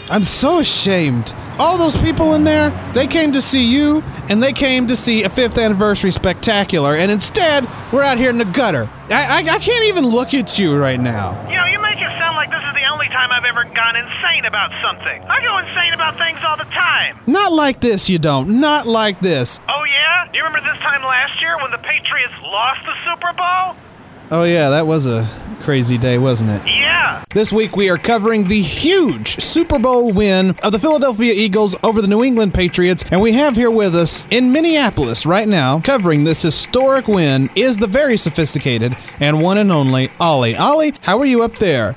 I'm 0.09 0.25
so 0.25 0.61
ashamed. 0.61 1.35
All 1.59 1.77
those 1.77 2.01
people 2.01 2.33
in 2.33 2.45
there, 2.45 2.71
they 2.95 3.07
came 3.07 3.33
to 3.33 3.43
see 3.43 3.71
you, 3.71 4.03
and 4.31 4.43
they 4.43 4.55
came 4.55 4.87
to 4.87 4.97
see 4.97 5.25
a 5.25 5.29
fifth 5.29 5.59
anniversary 5.59 6.13
spectacular, 6.13 6.95
and 6.95 7.11
instead, 7.11 7.69
we're 7.93 8.05
out 8.05 8.17
here 8.17 8.31
in 8.31 8.39
the 8.39 8.47
gutter. 8.47 8.89
I, 9.11 9.43
I, 9.43 9.55
I 9.57 9.59
can't 9.59 9.85
even 9.85 10.07
look 10.07 10.33
at 10.33 10.59
you 10.59 10.79
right 10.79 11.01
now. 11.01 11.37
You 11.51 11.57
know, 11.57 11.67
you 11.67 11.79
make 11.81 12.01
it 12.01 12.09
sound 12.17 12.37
like 12.37 12.51
this 12.51 12.63
is 12.63 12.75
the 12.75 12.87
only 12.91 13.08
time 13.19 13.33
I've 13.33 13.45
ever 13.45 13.65
gone 13.75 13.97
insane 13.97 14.45
about 14.45 14.71
something. 14.81 15.21
I 15.25 15.43
go 15.43 15.59
insane 15.59 15.93
about 15.93 16.17
things 16.19 16.39
all 16.47 16.57
the 16.57 16.71
time. 16.71 17.19
Not 17.27 17.53
like 17.53 17.81
this, 17.81 18.09
you 18.09 18.17
don't. 18.17 18.61
Not 18.61 18.87
like 18.87 19.19
this. 19.19 19.59
Oh, 19.69 19.83
yeah? 19.91 20.31
Do 20.31 20.39
you 20.39 20.45
remember 20.45 20.61
this 20.61 20.81
time 20.83 21.03
last 21.03 21.41
year 21.41 21.57
when 21.61 21.73
the 21.73 21.79
Patriots 21.79 22.35
lost 22.43 22.79
the 22.87 22.95
Super 23.05 23.33
Bowl? 23.33 23.77
Oh, 24.31 24.45
yeah, 24.45 24.71
that 24.71 24.87
was 24.87 25.07
a 25.07 25.29
crazy 25.63 25.99
day, 25.99 26.19
wasn't 26.19 26.51
it? 26.51 26.63
Yeah. 26.69 27.25
This 27.35 27.53
week 27.53 27.75
we 27.75 27.91
are 27.91 27.99
covering 27.99 28.47
the 28.47 28.63
huge 28.63 29.41
Super 29.41 29.81
Bowl 29.81 30.13
win 30.13 30.55
of 30.63 30.71
the 30.71 30.79
Philadelphia 30.79 31.33
Eagles 31.35 31.75
over 31.83 32.01
the 32.01 32.07
New 32.07 32.23
England 32.23 32.55
Patriots, 32.55 33.05
and 33.11 33.21
we 33.21 33.33
have 33.33 33.57
here 33.57 33.71
with 33.71 33.97
us 33.97 34.29
in 34.31 34.53
Minneapolis 34.53 35.27
right 35.27 35.49
now, 35.49 35.81
covering 35.81 36.23
this 36.23 36.43
historic 36.43 37.09
win, 37.09 37.51
is 37.57 37.79
the 37.79 37.89
very 37.89 38.17
sophisticated 38.17 38.97
and 39.19 39.43
one 39.43 39.59
and 39.59 39.73
only 39.73 40.09
Ollie. 40.21 40.57
Ollie, 40.57 40.95
how 41.03 41.19
are 41.19 41.27
you 41.27 41.43
up 41.43 41.57
there? 41.57 41.97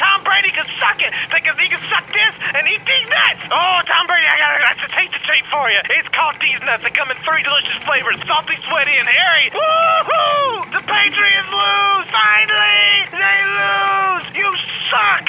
Tom 0.00 0.24
Brady 0.24 0.50
can 0.50 0.66
suck 0.78 0.98
it 1.02 1.12
because 1.28 1.58
he 1.58 1.68
can 1.68 1.80
suck 1.90 2.06
this 2.08 2.34
and 2.54 2.66
eat 2.68 2.80
these 2.86 3.08
nuts. 3.10 3.42
Oh, 3.50 3.78
Tom 3.84 4.06
Brady, 4.06 4.26
I 4.26 4.36
got 4.38 4.50
that's 4.62 4.84
a 4.86 4.90
taste 4.96 5.12
to 5.12 5.20
treat 5.26 5.44
for 5.50 5.68
you. 5.70 5.80
It's 5.98 6.08
called 6.14 6.36
these 6.40 6.60
nuts. 6.64 6.82
They 6.82 6.90
come 6.90 7.10
in 7.10 7.18
three 7.26 7.42
delicious 7.42 7.78
flavors: 7.84 8.16
salty, 8.26 8.56
sweaty, 8.68 8.96
and 8.96 9.08
hairy. 9.08 9.50
Woohoo! 9.50 10.72
The 10.72 10.80
The 10.80 10.86
Patriots 10.86 11.50
lose! 11.52 12.06
Finally! 12.10 13.06
They 13.12 13.38
lose! 13.60 14.36
You 14.36 14.56
suck! 14.90 15.28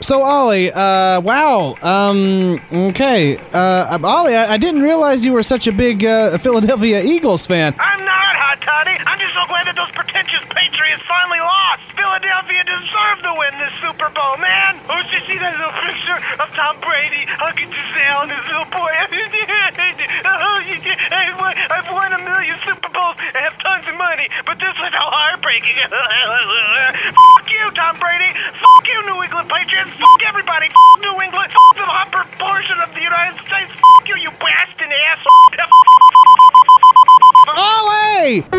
So 0.00 0.22
Ollie, 0.22 0.70
uh, 0.70 1.20
wow. 1.20 1.74
Um, 1.82 2.60
okay. 2.90 3.38
Uh, 3.52 3.98
Ollie, 4.04 4.36
I, 4.36 4.54
I 4.54 4.56
didn't 4.56 4.82
realize 4.82 5.24
you 5.24 5.32
were 5.32 5.42
such 5.42 5.66
a 5.66 5.72
big 5.72 6.04
uh, 6.04 6.38
Philadelphia 6.38 7.02
Eagles 7.02 7.46
fan. 7.46 7.74
Toddy. 8.76 8.92
I'm 9.08 9.16
just 9.16 9.32
so 9.32 9.48
glad 9.48 9.64
that 9.64 9.72
those 9.72 9.88
pretentious 9.96 10.44
Patriots 10.52 11.00
finally 11.08 11.40
lost. 11.40 11.80
Philadelphia 11.96 12.60
deserved 12.60 13.24
to 13.24 13.32
win 13.32 13.56
this 13.56 13.72
Super 13.80 14.12
Bowl, 14.12 14.36
man. 14.36 14.76
Oh, 14.92 15.00
did 15.00 15.16
you 15.16 15.22
see 15.24 15.40
that 15.40 15.56
little 15.56 15.72
picture 15.80 16.20
of 16.44 16.52
Tom 16.52 16.76
Brady 16.84 17.24
hugging 17.24 17.72
Gisele 17.72 18.28
and 18.28 18.36
his 18.36 18.44
little 18.44 18.68
boy? 18.68 18.92
I've 21.72 21.88
won, 21.88 22.12
a 22.12 22.20
million 22.20 22.60
Super 22.68 22.92
Bowls 22.92 23.16
and 23.16 23.40
have 23.48 23.56
tons 23.64 23.88
of 23.88 23.96
money, 23.96 24.28
but 24.44 24.60
this 24.60 24.76
was 24.76 24.92
so 24.92 25.04
heartbreaking. 25.08 25.80
Fuck 25.88 27.48
you, 27.48 27.64
Tom 27.80 27.96
Brady. 27.96 28.28
Fuck 28.60 28.84
you, 28.92 29.00
New 29.08 29.24
England 29.24 29.48
Patriots. 29.48 29.96
Fuck 29.96 30.20
everybody. 30.28 30.68
Fuck 30.68 31.00
New 31.00 31.16
England. 31.24 31.48
Fuck 31.48 31.80
the 31.80 31.88
upper 31.88 32.28
portion 32.36 32.76
of 32.84 32.92
the 32.92 33.00
United 33.00 33.40
States. 33.40 33.72
Fuck 33.72 34.04
you, 34.04 34.20
you 34.20 34.28
bastard 34.36 34.92
asshole. 34.92 35.85
Ollie! 37.48 38.42
I 38.42 38.58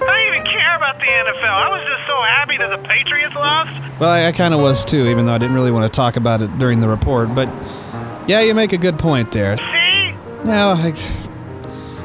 don't 0.00 0.26
even 0.28 0.44
care 0.44 0.76
about 0.76 0.98
the 0.98 1.06
NFL. 1.06 1.50
I 1.50 1.68
was 1.68 1.82
just 1.88 2.06
so 2.06 2.22
happy 2.22 2.56
that 2.58 2.70
the 2.70 2.78
Patriots 2.88 3.34
lost. 3.34 3.70
Well, 3.98 4.10
I, 4.10 4.26
I 4.26 4.32
kind 4.32 4.54
of 4.54 4.60
was 4.60 4.84
too, 4.84 5.06
even 5.06 5.26
though 5.26 5.34
I 5.34 5.38
didn't 5.38 5.54
really 5.54 5.72
want 5.72 5.92
to 5.92 5.96
talk 5.96 6.16
about 6.16 6.40
it 6.40 6.56
during 6.58 6.80
the 6.80 6.88
report. 6.88 7.34
But 7.34 7.48
yeah, 8.28 8.40
you 8.40 8.54
make 8.54 8.72
a 8.72 8.78
good 8.78 8.98
point 8.98 9.32
there. 9.32 9.56
See? 9.56 10.14
Now, 10.44 10.74
I, 10.76 10.94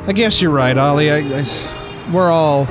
I 0.08 0.14
guess 0.14 0.42
you're 0.42 0.52
right, 0.52 0.76
Ollie. 0.78 1.12
I, 1.12 1.18
I, 1.20 2.12
we're 2.12 2.32
all 2.32 2.66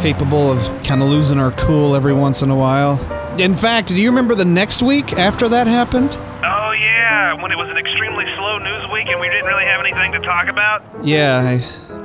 capable 0.00 0.50
of 0.50 0.62
kind 0.84 1.02
of 1.02 1.08
losing 1.08 1.38
our 1.38 1.52
cool 1.52 1.94
every 1.94 2.14
once 2.14 2.40
in 2.40 2.50
a 2.50 2.56
while. 2.56 2.98
In 3.38 3.54
fact, 3.54 3.88
do 3.88 4.00
you 4.00 4.08
remember 4.08 4.34
the 4.34 4.44
next 4.46 4.82
week 4.82 5.12
after 5.12 5.48
that 5.50 5.66
happened? 5.66 6.16
When 7.40 7.50
it 7.50 7.56
was 7.56 7.68
an 7.70 7.78
extremely 7.78 8.24
slow 8.36 8.58
news 8.58 8.90
week 8.92 9.08
and 9.08 9.18
we 9.18 9.28
didn't 9.28 9.46
really 9.46 9.64
have 9.64 9.80
anything 9.80 10.12
to 10.12 10.20
talk 10.20 10.48
about. 10.48 10.84
Yeah, 11.02 11.40
I 11.40 11.58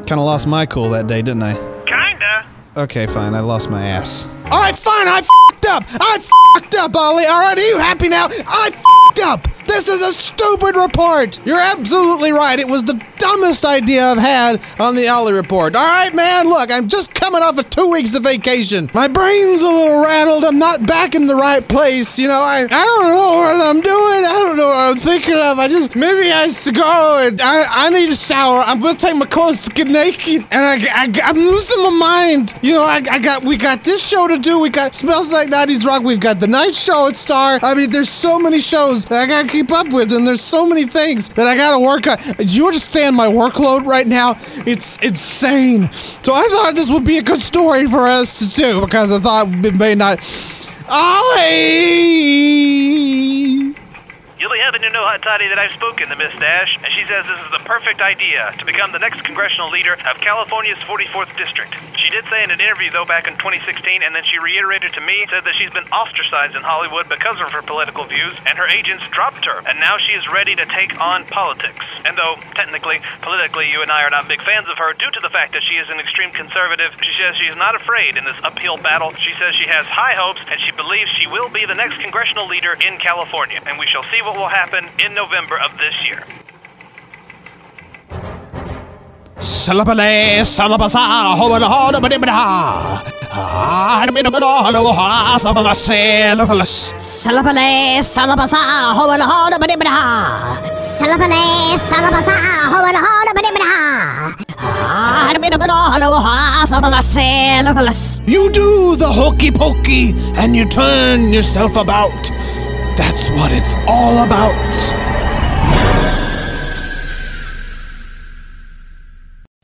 kind 0.05 0.19
of 0.19 0.25
lost 0.25 0.47
my 0.47 0.65
cool 0.65 0.89
that 0.91 1.07
day, 1.07 1.21
didn't 1.21 1.43
I? 1.43 1.53
Kinda. 1.85 2.45
Okay, 2.77 3.07
fine. 3.07 3.35
I 3.35 3.41
lost 3.41 3.69
my 3.69 3.85
ass. 3.85 4.27
All 4.45 4.61
right, 4.61 4.75
fine. 4.75 5.07
I 5.07 5.21
up. 5.67 5.83
I 5.87 6.19
fucked 6.53 6.75
up, 6.75 6.95
Ollie. 6.95 7.25
All 7.25 7.39
right, 7.39 7.57
are 7.57 7.61
you 7.61 7.77
happy 7.77 8.09
now? 8.09 8.27
I 8.47 8.71
fucked 8.71 9.19
up. 9.19 9.47
This 9.67 9.89
is 9.89 10.01
a 10.01 10.13
stupid 10.13 10.77
report. 10.77 11.45
You're 11.45 11.59
absolutely 11.59 12.31
right. 12.31 12.57
It 12.57 12.67
was 12.67 12.85
the 12.85 13.03
dumbest 13.17 13.65
idea 13.65 14.05
I've 14.05 14.17
had 14.17 14.61
on 14.79 14.95
the 14.95 15.09
Ollie 15.09 15.33
report. 15.33 15.75
All 15.75 15.85
right, 15.85 16.13
man. 16.15 16.47
Look, 16.47 16.71
I'm 16.71 16.87
just 16.87 17.13
coming 17.13 17.41
off 17.41 17.57
of 17.57 17.69
two 17.69 17.89
weeks 17.89 18.15
of 18.15 18.23
vacation. 18.23 18.89
My 18.93 19.09
brain's 19.09 19.61
a 19.61 19.67
little 19.67 20.01
rattled. 20.01 20.45
I'm 20.45 20.57
not 20.57 20.85
back 20.85 21.15
in 21.15 21.27
the 21.27 21.35
right 21.35 21.67
place. 21.67 22.17
You 22.17 22.29
know, 22.29 22.41
I 22.41 22.61
I 22.61 22.67
don't 22.67 23.07
know 23.09 23.31
what 23.39 23.55
I'm 23.57 23.81
doing. 23.81 24.25
I 24.25 24.43
don't 24.45 24.57
know 24.57 24.69
what 24.69 24.77
I'm 24.77 24.95
thinking 24.95 25.35
of. 25.35 25.59
I 25.59 25.67
just 25.67 25.95
maybe 25.95 26.31
I 26.31 26.47
should 26.49 26.75
go 26.75 27.27
and 27.27 27.41
I 27.41 27.87
I 27.87 27.89
need 27.89 28.09
a 28.09 28.15
shower. 28.15 28.61
I'm 28.61 28.79
gonna 28.79 28.97
take 28.97 29.17
my 29.17 29.25
clothes 29.25 29.65
to 29.65 29.71
get 29.71 29.87
naked, 29.87 30.45
and 30.49 30.63
I, 30.63 31.03
I 31.03 31.11
I'm 31.23 31.37
losing 31.37 31.83
my 31.83 31.97
mind. 31.99 32.53
You 32.61 32.75
know, 32.75 32.83
I, 32.83 33.01
I 33.11 33.19
got 33.19 33.43
we 33.43 33.57
got 33.57 33.83
this 33.83 34.07
show 34.07 34.27
to 34.27 34.37
do. 34.37 34.59
We 34.59 34.69
got 34.69 34.95
Smells 34.95 35.33
Like 35.33 35.49
90s 35.57 35.85
Rock. 35.87 36.03
We've 36.03 36.19
got 36.19 36.39
the 36.39 36.45
night 36.45 36.75
show 36.75 37.07
at 37.07 37.15
Star. 37.15 37.59
I 37.63 37.73
mean, 37.73 37.89
there's 37.89 38.09
so 38.09 38.37
many 38.37 38.59
shows 38.59 39.05
that 39.05 39.19
I 39.19 39.25
gotta 39.25 39.47
keep 39.47 39.71
up 39.71 39.91
with, 39.91 40.13
and 40.13 40.27
there's 40.27 40.41
so 40.41 40.67
many 40.67 40.85
things 40.85 41.29
that 41.29 41.47
I 41.47 41.55
gotta 41.55 41.79
work 41.79 42.05
on. 42.05 42.17
Do 42.37 42.43
you 42.43 42.67
understand 42.67 43.15
my 43.15 43.27
workload 43.27 43.83
right 43.87 44.05
now? 44.05 44.35
It's 44.67 44.97
insane. 44.97 45.91
So 45.91 46.35
I 46.35 46.47
thought 46.51 46.75
this 46.75 46.91
would 46.91 47.05
be 47.05 47.17
a 47.17 47.23
good 47.23 47.41
story 47.41 47.87
for 47.87 48.07
us 48.07 48.37
to 48.37 48.47
do 48.55 48.81
because 48.81 49.11
I 49.11 49.17
thought 49.17 49.47
it 49.65 49.73
may 49.73 49.95
not. 49.95 50.19
Ollie! 50.87 52.37
You'll 54.77 54.93
to 54.93 54.93
know, 54.93 55.09
Toddy, 55.25 55.49
that 55.49 55.57
I've 55.57 55.73
spoken 55.73 56.05
to 56.13 56.15
Miss 56.21 56.29
Dash, 56.37 56.69
and 56.77 56.93
she 56.93 57.01
says 57.09 57.25
this 57.25 57.41
is 57.41 57.49
the 57.49 57.65
perfect 57.65 57.97
idea 57.97 58.53
to 58.61 58.63
become 58.63 58.93
the 58.93 59.01
next 59.01 59.25
congressional 59.25 59.73
leader 59.73 59.97
of 59.97 60.21
California's 60.21 60.77
44th 60.85 61.33
District. 61.33 61.73
She 61.97 62.13
did 62.13 62.29
say 62.29 62.45
in 62.45 62.53
an 62.53 62.61
interview, 62.61 62.93
though, 62.93 63.03
back 63.09 63.25
in 63.25 63.33
2016, 63.41 64.05
and 64.05 64.13
then 64.13 64.21
she 64.29 64.37
reiterated 64.37 64.93
to 64.93 65.01
me, 65.01 65.25
said 65.33 65.49
that 65.49 65.57
she's 65.57 65.73
been 65.73 65.89
ostracized 65.89 66.53
in 66.53 66.61
Hollywood 66.61 67.09
because 67.09 67.41
of 67.41 67.49
her 67.57 67.65
political 67.65 68.05
views, 68.05 68.37
and 68.45 68.53
her 68.53 68.69
agents 68.69 69.01
dropped 69.09 69.49
her, 69.49 69.65
and 69.65 69.81
now 69.81 69.97
she 69.97 70.13
is 70.13 70.29
ready 70.29 70.53
to 70.53 70.65
take 70.69 70.93
on 71.01 71.25
politics. 71.25 71.81
And 72.05 72.13
though, 72.13 72.37
technically, 72.53 73.01
politically, 73.25 73.73
you 73.73 73.81
and 73.81 73.89
I 73.89 74.05
are 74.05 74.13
not 74.13 74.29
big 74.29 74.45
fans 74.45 74.69
of 74.69 74.77
her 74.77 74.93
due 74.93 75.09
to 75.09 75.21
the 75.25 75.33
fact 75.33 75.57
that 75.57 75.65
she 75.65 75.81
is 75.81 75.89
an 75.89 75.97
extreme 75.97 76.29
conservative, 76.37 76.93
she 77.01 77.17
says 77.17 77.33
she 77.41 77.49
is 77.49 77.57
not 77.57 77.73
afraid 77.73 78.13
in 78.13 78.29
this 78.29 78.37
uphill 78.45 78.77
battle. 78.77 79.09
She 79.25 79.33
says 79.41 79.57
she 79.57 79.67
has 79.73 79.89
high 79.89 80.13
hopes, 80.13 80.45
and 80.45 80.61
she 80.61 80.71
believes 80.77 81.09
she 81.17 81.25
will 81.25 81.49
be 81.49 81.65
the 81.65 81.75
next 81.75 81.97
congressional 81.97 82.45
leader 82.45 82.77
in 82.77 83.01
California, 83.01 83.57
and 83.65 83.81
we 83.81 83.89
shall 83.89 84.05
see 84.13 84.21
what 84.21 84.37
will 84.37 84.47
happen 84.47 84.66
in 84.73 85.13
November 85.15 85.57
of 85.59 85.71
this 85.77 85.95
year. 86.05 86.23
Salapale, 89.39 90.41
salapasa, 90.43 91.35
hoba 91.39 91.59
da 91.59 91.67
hoda 91.69 92.01
ba 92.01 92.09
dibba 92.09 92.25
da. 92.25 93.03
Ah, 93.39 94.03
da 94.05 94.11
bida 94.11 94.29
bida 94.29 94.47
hoda 94.65 94.81
wa 94.83 94.91
ha, 94.93 95.37
salapala 95.39 95.73
salapalas. 95.75 96.93
Salapale, 96.97 97.99
salapasa, 98.01 98.57
hoba 98.97 99.17
la 99.17 99.25
hoda 99.25 99.57
ba 99.59 99.67
dibba 99.67 99.85
Salapale, 100.73 101.77
salapasa, 101.89 102.35
hoba 102.73 102.91
la 102.91 103.01
hoda 103.07 103.31
ba 103.37 103.41
dibba 103.45 103.59
Ah, 104.59 105.31
da 105.33 105.39
bida 105.39 105.57
bida 105.57 105.75
hoda 105.93 106.09
wa 106.11 106.19
ha, 106.19 106.65
salapala 106.65 107.01
salapalas. 107.01 108.21
You 108.27 108.49
do 108.49 108.95
the 108.97 109.07
hokey 109.07 109.51
pokey 109.51 110.13
and 110.35 110.55
you 110.55 110.65
turn 110.67 111.31
yourself 111.31 111.77
about. 111.77 112.31
That's 112.97 113.29
what 113.29 113.51
it's 113.51 113.73
all 113.87 114.23
about. 114.23 114.53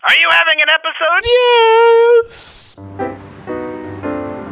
Are 0.04 0.18
you 0.20 0.30
having 0.32 0.62
an 0.62 0.70
episode? 0.70 1.24
Yes! 1.26 2.76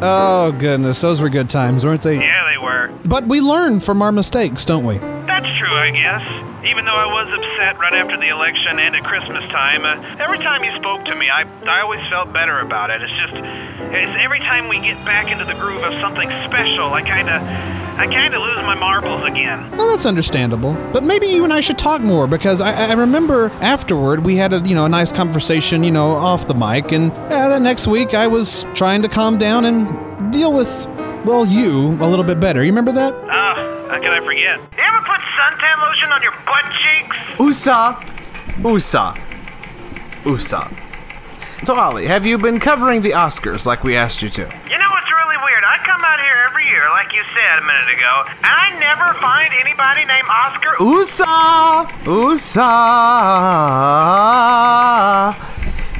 Oh, 0.04 0.52
goodness. 0.58 1.00
Those 1.02 1.22
were 1.22 1.30
good 1.30 1.50
times, 1.50 1.86
weren't 1.86 2.02
they? 2.02 2.16
Yeah, 2.16 2.50
they 2.50 2.58
were. 2.58 2.90
But 3.06 3.28
we 3.28 3.40
learn 3.40 3.80
from 3.80 4.02
our 4.02 4.12
mistakes, 4.12 4.66
don't 4.66 4.84
we? 4.86 4.98
That's 4.98 5.46
true, 5.60 5.74
I 5.74 5.92
guess. 5.92 6.24
Even 6.66 6.86
though 6.86 6.96
I 6.98 7.06
was 7.06 7.28
upset 7.28 7.78
right 7.80 7.94
after 7.94 8.18
the 8.18 8.30
election 8.30 8.80
and 8.80 8.96
at 8.96 9.04
Christmas 9.04 9.44
time, 9.52 9.86
uh, 9.86 10.02
every 10.24 10.38
time 10.40 10.64
you 10.64 10.74
spoke 10.78 11.06
to 11.06 11.16
me, 11.16 11.30
I, 11.30 11.44
I 11.70 11.82
always 11.82 12.02
felt 12.10 12.34
better 12.34 12.60
about 12.60 12.90
it. 12.90 13.02
It's 13.02 13.14
just, 13.14 13.34
it's 13.94 14.18
every 14.24 14.40
time 14.40 14.68
we 14.70 14.80
get 14.80 14.98
back 15.06 15.30
into 15.32 15.46
the 15.46 15.54
groove 15.56 15.84
of 15.84 15.94
something 16.02 16.30
special, 16.46 16.94
I 16.94 17.02
kind 17.02 17.30
of, 17.30 17.42
I 18.02 18.08
kind 18.08 18.34
of 18.34 18.42
lose 18.42 18.58
my 18.64 18.74
marbles 18.74 19.24
again. 19.26 19.70
Well, 19.78 19.88
that's 19.88 20.08
understandable. 20.08 20.74
But 20.92 21.04
maybe 21.04 21.28
you 21.28 21.44
and 21.44 21.54
I 21.54 21.60
should 21.60 21.78
talk 21.78 22.02
more 22.02 22.26
because 22.26 22.60
I, 22.60 22.90
I 22.90 22.94
remember 22.94 23.50
afterward 23.62 24.26
we 24.26 24.38
had 24.38 24.54
a 24.54 24.60
you 24.62 24.74
know 24.74 24.86
a 24.86 24.90
nice 24.90 25.12
conversation 25.12 25.84
you 25.84 25.92
know 25.92 26.08
off 26.08 26.48
the 26.48 26.56
mic, 26.56 26.92
and 26.94 27.12
uh, 27.12 27.50
the 27.50 27.60
next 27.60 27.86
week 27.86 28.16
I 28.16 28.26
was 28.26 28.66
trying 28.74 29.04
to 29.04 29.08
calm 29.08 29.38
down 29.38 29.66
and 29.66 30.34
deal 30.34 30.52
with 30.52 30.88
well 31.26 31.46
you 31.46 31.92
a 32.02 32.08
little 32.10 32.26
bit 32.26 32.40
better. 32.40 32.64
You 32.64 32.72
remember 32.72 32.92
that? 32.92 33.14
Ah, 33.30 33.54
how 33.92 34.00
can 34.00 34.12
I 34.12 34.26
forget? 34.26 34.58
You 34.58 34.84
ever 34.84 35.06
put 35.06 35.22
suntan 35.38 35.78
lotion 35.86 36.12
on 36.12 36.24
your 36.24 36.34
butt 36.48 36.66
cheeks? 36.82 37.18
USA, 37.38 37.94
USA, 38.64 39.14
USA. 40.26 40.76
So, 41.66 41.76
Ollie, 41.76 42.08
have 42.08 42.26
you 42.26 42.40
been 42.40 42.60
covering 42.60 43.04
the 43.04 43.12
Oscars 43.12 43.68
like 43.68 43.84
we 43.84 43.96
asked 43.96 44.24
you 44.24 44.30
to? 44.30 44.42
You 44.42 44.48
know 44.80 44.90
what's 44.90 45.12
really 45.14 45.38
weird? 45.46 45.64
I 45.64 45.78
come 45.86 46.02
out 46.04 46.20
here 46.20 46.34
every 46.50 46.61
year, 46.72 46.88
like 46.92 47.12
you 47.12 47.22
said 47.36 47.60
a 47.60 47.66
minute 47.68 47.92
ago, 47.92 48.24
and 48.28 48.48
I 48.48 48.72
never 48.80 49.14
find 49.20 49.52
anybody 49.60 50.06
named 50.08 50.28
Oscar. 50.32 50.80
USA, 50.80 51.86
USA. 52.08 52.72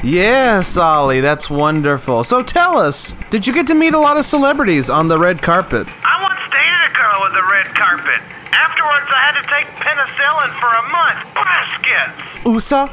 Yes, 0.02 0.76
Ollie, 0.76 1.20
that's 1.20 1.50
wonderful. 1.50 2.24
So 2.24 2.42
tell 2.42 2.78
us, 2.78 3.14
did 3.30 3.46
you 3.46 3.52
get 3.52 3.66
to 3.68 3.74
meet 3.74 3.92
a 3.94 3.98
lot 4.00 4.16
of 4.16 4.24
celebrities 4.24 4.88
on 4.88 5.08
the 5.08 5.18
red 5.18 5.42
carpet? 5.42 5.86
I 6.02 6.22
once 6.22 6.40
dated 6.50 6.82
a 6.88 6.92
girl 6.96 7.20
with 7.22 7.36
a 7.36 7.44
red 7.52 7.66
carpet. 7.76 8.20
Afterwards, 8.56 9.06
I 9.12 9.20
had 9.28 9.36
to 9.40 9.46
take 9.52 9.68
penicillin 9.76 10.58
for 10.58 10.72
a 10.72 10.82
month. 10.88 11.20
Baskets. 11.34 12.16
USA, 12.46 12.88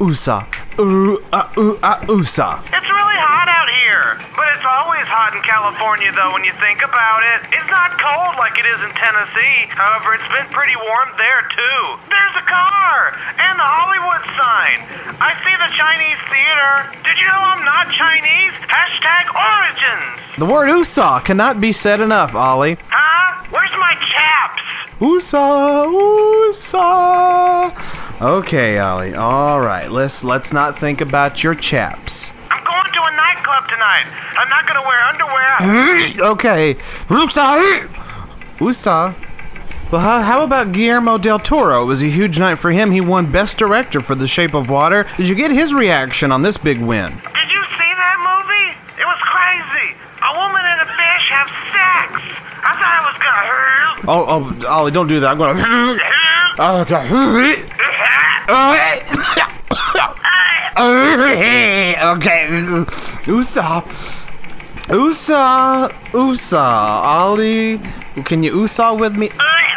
USA, 0.00 0.46
ooh, 0.78 1.18
uh, 1.32 1.48
ooh, 1.58 1.78
uh, 1.82 1.98
USA. 2.08 2.62
It's 2.70 2.90
really 2.90 3.18
hot 3.18 3.50
out 3.50 3.68
here. 3.82 4.18
But 4.38 4.54
it's 4.54 4.66
always 4.66 5.06
hot 5.10 5.34
in 5.34 5.42
California, 5.42 6.14
though, 6.14 6.32
when 6.32 6.46
you 6.46 6.54
think 6.62 6.80
about 6.86 7.26
it. 7.26 7.50
It's 7.52 7.70
not 7.70 7.98
cold 7.98 8.38
like 8.38 8.54
it 8.58 8.66
is 8.66 8.80
in 8.80 8.92
Tennessee. 8.94 9.66
However, 9.74 10.14
it's 10.14 10.30
been 10.30 10.46
pretty 10.54 10.78
warm 10.78 11.10
there, 11.18 11.42
too. 11.50 11.80
There's 12.06 12.36
a 12.38 12.46
car! 12.46 13.18
And 13.38 13.54
the 13.58 13.66
Hollywood 13.66 14.22
sign. 14.38 14.78
I 15.18 15.34
see 15.42 15.54
the 15.58 15.70
Chinese 15.74 16.20
theater. 16.30 16.72
Did 17.02 17.16
you 17.18 17.26
know 17.26 17.42
I'm 17.42 17.64
not 17.66 17.90
Chinese? 17.90 18.54
Hashtag 18.70 19.24
origins. 19.34 20.38
The 20.38 20.46
word 20.46 20.68
USA 20.70 21.20
cannot 21.24 21.60
be 21.60 21.72
said 21.72 22.00
enough, 22.00 22.34
Ollie. 22.34 22.78
Huh? 22.88 23.46
Where's 23.50 23.74
my 23.78 23.94
chaps? 24.14 24.62
USA, 25.00 25.86
USA, 25.86 27.70
Okay, 28.20 28.78
Ollie. 28.78 29.14
All 29.14 29.60
right. 29.60 29.90
Let's 29.90 30.24
let's 30.24 30.52
not 30.52 30.78
think 30.78 31.00
about 31.00 31.44
your 31.44 31.54
chaps. 31.54 32.32
I'm 32.50 32.64
going 32.64 32.92
to 32.92 33.00
a 33.00 33.16
nightclub 33.16 33.68
tonight. 33.68 34.06
I'm 34.36 34.48
not 34.48 34.66
gonna 34.66 34.82
wear 34.82 35.00
underwear. 35.04 36.30
okay. 36.32 36.76
Usa. 37.08 37.40
Ah, 37.40 38.28
Usa. 38.60 39.14
Ah. 39.90 39.92
Well, 39.92 40.02
how, 40.02 40.20
how 40.20 40.44
about 40.44 40.72
Guillermo 40.72 41.16
del 41.16 41.38
Toro? 41.38 41.82
It 41.82 41.86
was 41.86 42.02
a 42.02 42.10
huge 42.10 42.38
night 42.38 42.56
for 42.56 42.70
him. 42.70 42.90
He 42.90 43.00
won 43.00 43.32
Best 43.32 43.56
Director 43.56 44.02
for 44.02 44.14
The 44.14 44.26
Shape 44.26 44.52
of 44.52 44.68
Water. 44.68 45.06
Did 45.16 45.30
you 45.30 45.34
get 45.34 45.50
his 45.50 45.72
reaction 45.72 46.30
on 46.30 46.42
this 46.42 46.58
big 46.58 46.78
win? 46.78 47.12
Did 47.12 47.50
you 47.50 47.62
see 47.72 47.92
that 47.96 48.18
movie? 48.20 48.76
It 49.00 49.06
was 49.06 49.16
crazy. 49.24 49.96
A 50.20 50.36
woman 50.36 50.60
and 50.62 50.80
a 50.82 50.88
fish 50.92 51.30
have 51.32 51.48
sex. 51.72 52.20
I 52.64 52.72
thought 52.76 52.94
it 53.00 53.04
was 53.08 53.18
gonna 53.24 53.46
hurt. 53.48 54.04
Oh, 54.08 54.66
oh, 54.66 54.68
Ollie, 54.68 54.90
don't 54.92 55.08
do 55.08 55.20
that. 55.20 55.30
I'm 55.30 55.38
gonna. 55.38 55.98
Ah, 56.60 56.80
okay. 56.82 57.64
Uh, 58.48 59.00
uh, 60.76 61.26
uh, 61.98 62.84
Usa. 63.26 63.84
Usa. 64.90 65.94
Usa. 66.14 66.56
Ollie, 66.56 67.78
can 68.24 68.42
you 68.42 68.60
Usa 68.60 68.94
with 68.94 69.14
me? 69.14 69.28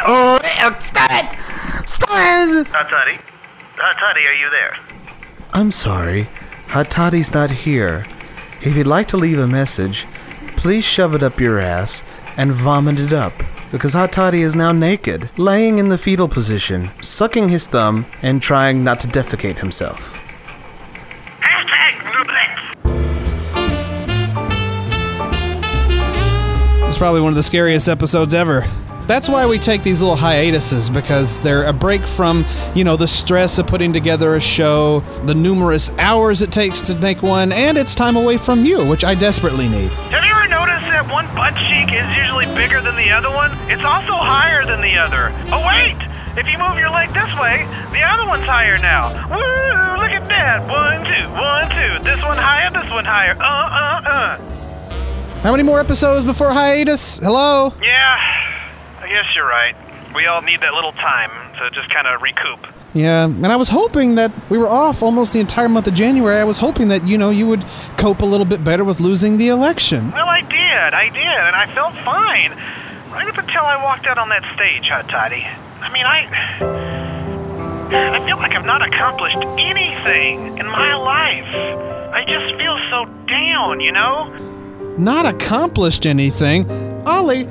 Oh, 0.06 0.38
stop 0.78 1.10
oh, 1.10 1.18
it! 1.18 1.88
Stop 1.88 2.10
it! 2.10 2.66
Hot 2.68 2.88
Toddy. 2.88 3.18
Hot 3.76 3.96
Toddy, 4.00 4.26
are 4.26 4.32
you 4.32 4.48
there? 4.48 4.76
I'm 5.52 5.70
sorry. 5.70 6.28
Hatati's 6.68 7.34
not 7.34 7.50
here. 7.50 8.06
If 8.62 8.74
you'd 8.74 8.86
like 8.86 9.06
to 9.08 9.18
leave 9.18 9.38
a 9.38 9.46
message, 9.46 10.06
please 10.56 10.84
shove 10.84 11.14
it 11.14 11.22
up 11.22 11.38
your 11.38 11.58
ass 11.58 12.02
and 12.38 12.52
vomit 12.52 12.98
it 12.98 13.12
up. 13.12 13.34
Because 13.72 13.94
Hatati 13.94 14.40
is 14.40 14.54
now 14.54 14.70
naked, 14.70 15.30
laying 15.38 15.78
in 15.78 15.88
the 15.88 15.96
fetal 15.96 16.28
position, 16.28 16.90
sucking 17.00 17.48
his 17.48 17.66
thumb, 17.66 18.04
and 18.20 18.42
trying 18.42 18.84
not 18.84 19.00
to 19.00 19.08
defecate 19.08 19.60
himself. 19.60 20.18
Hashtag 21.40 22.02
It's 26.86 26.98
probably 26.98 27.22
one 27.22 27.30
of 27.30 27.36
the 27.36 27.42
scariest 27.42 27.88
episodes 27.88 28.34
ever. 28.34 28.66
That's 29.06 29.26
why 29.26 29.46
we 29.46 29.58
take 29.58 29.82
these 29.82 30.02
little 30.02 30.16
hiatuses 30.16 30.90
because 30.90 31.40
they're 31.40 31.64
a 31.64 31.72
break 31.72 32.02
from, 32.02 32.44
you 32.74 32.84
know, 32.84 32.96
the 32.96 33.08
stress 33.08 33.58
of 33.58 33.66
putting 33.66 33.94
together 33.94 34.34
a 34.34 34.40
show, 34.40 35.00
the 35.24 35.34
numerous 35.34 35.90
hours 35.98 36.42
it 36.42 36.52
takes 36.52 36.82
to 36.82 36.96
make 36.96 37.22
one, 37.22 37.52
and 37.52 37.78
it's 37.78 37.94
time 37.94 38.16
away 38.16 38.36
from 38.36 38.66
you, 38.66 38.86
which 38.86 39.02
I 39.02 39.14
desperately 39.14 39.66
need. 39.66 39.90
Have 39.90 40.24
you 40.24 40.30
ever 40.30 40.40
noticed 40.42 40.51
that 41.02 41.12
one 41.12 41.26
butt 41.34 41.54
cheek 41.66 41.90
is 41.90 42.06
usually 42.16 42.46
bigger 42.54 42.80
than 42.80 42.94
the 42.96 43.10
other 43.10 43.30
one? 43.30 43.50
It's 43.70 43.84
also 43.84 44.12
higher 44.14 44.64
than 44.64 44.80
the 44.80 44.96
other. 44.98 45.34
Oh, 45.50 45.64
wait! 45.66 45.98
If 46.38 46.46
you 46.46 46.58
move 46.58 46.78
your 46.78 46.90
leg 46.90 47.10
this 47.10 47.28
way, 47.38 47.66
the 47.90 48.02
other 48.02 48.26
one's 48.26 48.44
higher 48.44 48.78
now. 48.78 49.10
Woo! 49.28 50.02
Look 50.02 50.12
at 50.14 50.28
that. 50.28 50.62
One, 50.70 51.02
two, 51.04 51.26
one, 51.34 51.66
two. 51.74 52.02
This 52.04 52.22
one 52.22 52.38
higher, 52.38 52.70
this 52.70 52.88
one 52.90 53.04
higher. 53.04 53.34
Uh, 53.34 53.42
uh, 53.42 54.02
uh. 54.06 55.40
How 55.42 55.50
many 55.50 55.62
more 55.62 55.80
episodes 55.80 56.24
before 56.24 56.52
hiatus? 56.52 57.18
Hello? 57.18 57.72
Yeah, 57.82 59.00
I 59.00 59.08
guess 59.08 59.26
you're 59.34 59.48
right. 59.48 59.74
We 60.14 60.26
all 60.26 60.42
need 60.42 60.60
that 60.60 60.74
little 60.74 60.92
time 60.92 61.30
to 61.58 61.70
just 61.70 61.90
kind 61.92 62.06
of 62.06 62.22
recoup. 62.22 62.71
Yeah, 62.94 63.24
and 63.24 63.46
I 63.46 63.56
was 63.56 63.68
hoping 63.68 64.16
that 64.16 64.32
we 64.50 64.58
were 64.58 64.68
off 64.68 65.02
almost 65.02 65.32
the 65.32 65.40
entire 65.40 65.68
month 65.68 65.86
of 65.86 65.94
January. 65.94 66.36
I 66.36 66.44
was 66.44 66.58
hoping 66.58 66.88
that, 66.88 67.06
you 67.06 67.16
know, 67.16 67.30
you 67.30 67.46
would 67.46 67.64
cope 67.96 68.20
a 68.20 68.26
little 68.26 68.44
bit 68.44 68.62
better 68.62 68.84
with 68.84 69.00
losing 69.00 69.38
the 69.38 69.48
election. 69.48 70.10
Well, 70.10 70.28
I 70.28 70.42
did, 70.42 70.94
I 70.94 71.08
did, 71.08 71.16
and 71.16 71.56
I 71.56 71.72
felt 71.74 71.94
fine. 72.04 72.50
Right 73.10 73.28
up 73.28 73.38
until 73.38 73.62
I 73.62 73.82
walked 73.82 74.06
out 74.06 74.18
on 74.18 74.28
that 74.28 74.44
stage, 74.54 74.88
Hot 74.88 75.08
Toddy. 75.08 75.46
I 75.80 75.90
mean, 75.92 76.04
I. 76.04 76.98
I 77.94 78.24
feel 78.26 78.38
like 78.38 78.52
I've 78.52 78.64
not 78.64 78.80
accomplished 78.86 79.36
anything 79.58 80.58
in 80.58 80.66
my 80.66 80.94
life. 80.94 81.44
I 82.14 82.24
just 82.26 82.56
feel 82.56 82.78
so 82.90 83.04
down, 83.26 83.80
you 83.80 83.92
know? 83.92 84.28
Not 84.96 85.26
accomplished 85.26 86.06
anything. 86.06 86.70
Ollie, 87.06 87.46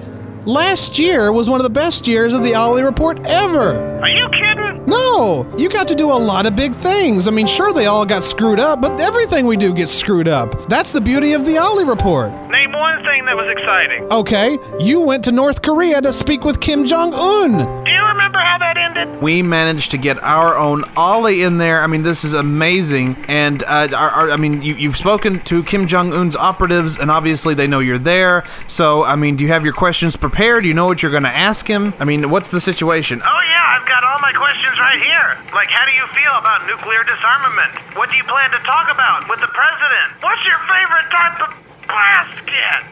last 0.45 0.97
year 0.97 1.32
was 1.32 1.49
one 1.49 1.60
of 1.60 1.63
the 1.63 1.69
best 1.69 2.08
years 2.08 2.34
of 2.34 2.43
the 2.43 2.56
Ollie 2.56 2.84
Report 2.84 3.19
ever. 3.25 3.99
Are 4.01 4.10
you 4.10 4.30
kidding? 4.30 4.50
No, 4.88 5.52
you 5.58 5.70
got 5.70 5.88
to 5.89 5.96
do 5.96 6.10
a 6.10 6.13
lot 6.17 6.46
of 6.46 6.56
big 6.56 6.74
things. 6.74 7.28
I 7.28 7.32
mean, 7.32 7.46
sure, 7.46 7.72
they 7.74 7.86
all 7.86 8.06
got 8.06 8.24
screwed 8.24 8.60
up, 8.60 8.82
but 8.82 9.00
everything 9.00 9.46
we 9.46 9.58
do 9.58 9.74
gets 9.74 9.91
screwed 9.91 10.28
up. 10.28 10.67
That's 10.70 10.91
the 10.91 11.02
beauty 11.02 11.34
of 11.34 11.46
the 11.46 11.58
Ollie 11.58 11.86
Report. 11.86 12.32
Name 12.50 12.72
one 12.72 13.04
thing 13.04 13.26
that 13.26 13.36
was 13.36 13.48
exciting. 13.56 14.12
Okay, 14.12 14.58
you 14.80 15.02
went 15.02 15.24
to 15.26 15.32
North 15.32 15.62
Korea 15.62 16.02
to 16.02 16.12
speak 16.12 16.44
with 16.44 16.60
Kim 16.60 16.86
Jong 16.86 17.13
Un. 17.13 17.84
Do 17.84 17.91
you 17.91 18.04
remember 18.06 18.39
how 18.39 18.58
that 18.58 18.78
ended? 18.78 19.22
We 19.22 19.44
managed 19.44 19.91
to 19.91 19.98
get 19.98 20.22
our 20.24 20.58
own 20.58 20.84
Ollie 20.98 21.44
in 21.44 21.58
there. 21.60 21.84
I 21.84 21.88
mean, 21.88 22.02
this 22.04 22.24
is 22.24 22.34
amazing. 22.34 23.24
And 23.28 23.63
uh, 23.63 23.89
our, 23.94 24.10
our, 24.10 24.32
I 24.32 24.38
mean, 24.38 24.62
you, 24.63 24.74
you've 24.76 24.98
spoken 24.98 25.41
to 25.41 25.63
Kim 25.63 25.86
Jong 25.86 26.12
Un's 26.12 26.36
operatives, 26.36 26.98
and 26.98 27.12
obviously 27.12 27.54
they 27.54 27.67
know 27.67 27.80
you're 27.80 28.00
there. 28.00 28.44
So, 28.67 29.04
I 29.04 29.15
mean, 29.15 29.36
do 29.36 29.44
you 29.44 29.52
have 29.52 29.63
your 29.63 29.74
questions 29.74 30.15
prepared? 30.15 30.63
Do 30.63 30.67
you 30.67 30.74
know 30.74 30.88
what 30.88 31.04
you're 31.04 31.12
going 31.12 31.24
to 31.24 31.30
ask 31.30 31.67
him? 31.67 31.94
I 32.00 32.06
mean, 32.06 32.30
what's 32.32 32.50
the 32.50 32.60
situation? 32.60 33.22
Oh, 33.22 33.41
yeah, 33.48 33.80
I've 33.80 33.88
got 33.88 34.04
all 34.04 34.11
my 34.21 34.31
questions 34.31 34.77
right 34.77 35.01
here. 35.01 35.36
Like, 35.51 35.73
how 35.73 35.84
do 35.89 35.93
you 35.97 36.05
feel 36.13 36.38
about 36.38 36.69
nuclear 36.69 37.01
disarmament? 37.03 37.73
What 37.97 38.13
do 38.13 38.15
you 38.15 38.23
plan 38.29 38.53
to 38.53 38.62
talk 38.62 38.88
about 38.93 39.25
with 39.27 39.41
the 39.41 39.49
president? 39.49 40.21
What's 40.21 40.45
your 40.45 40.62
favorite 40.69 41.10
type 41.10 41.38
of 41.41 41.51
basket? 41.89 42.86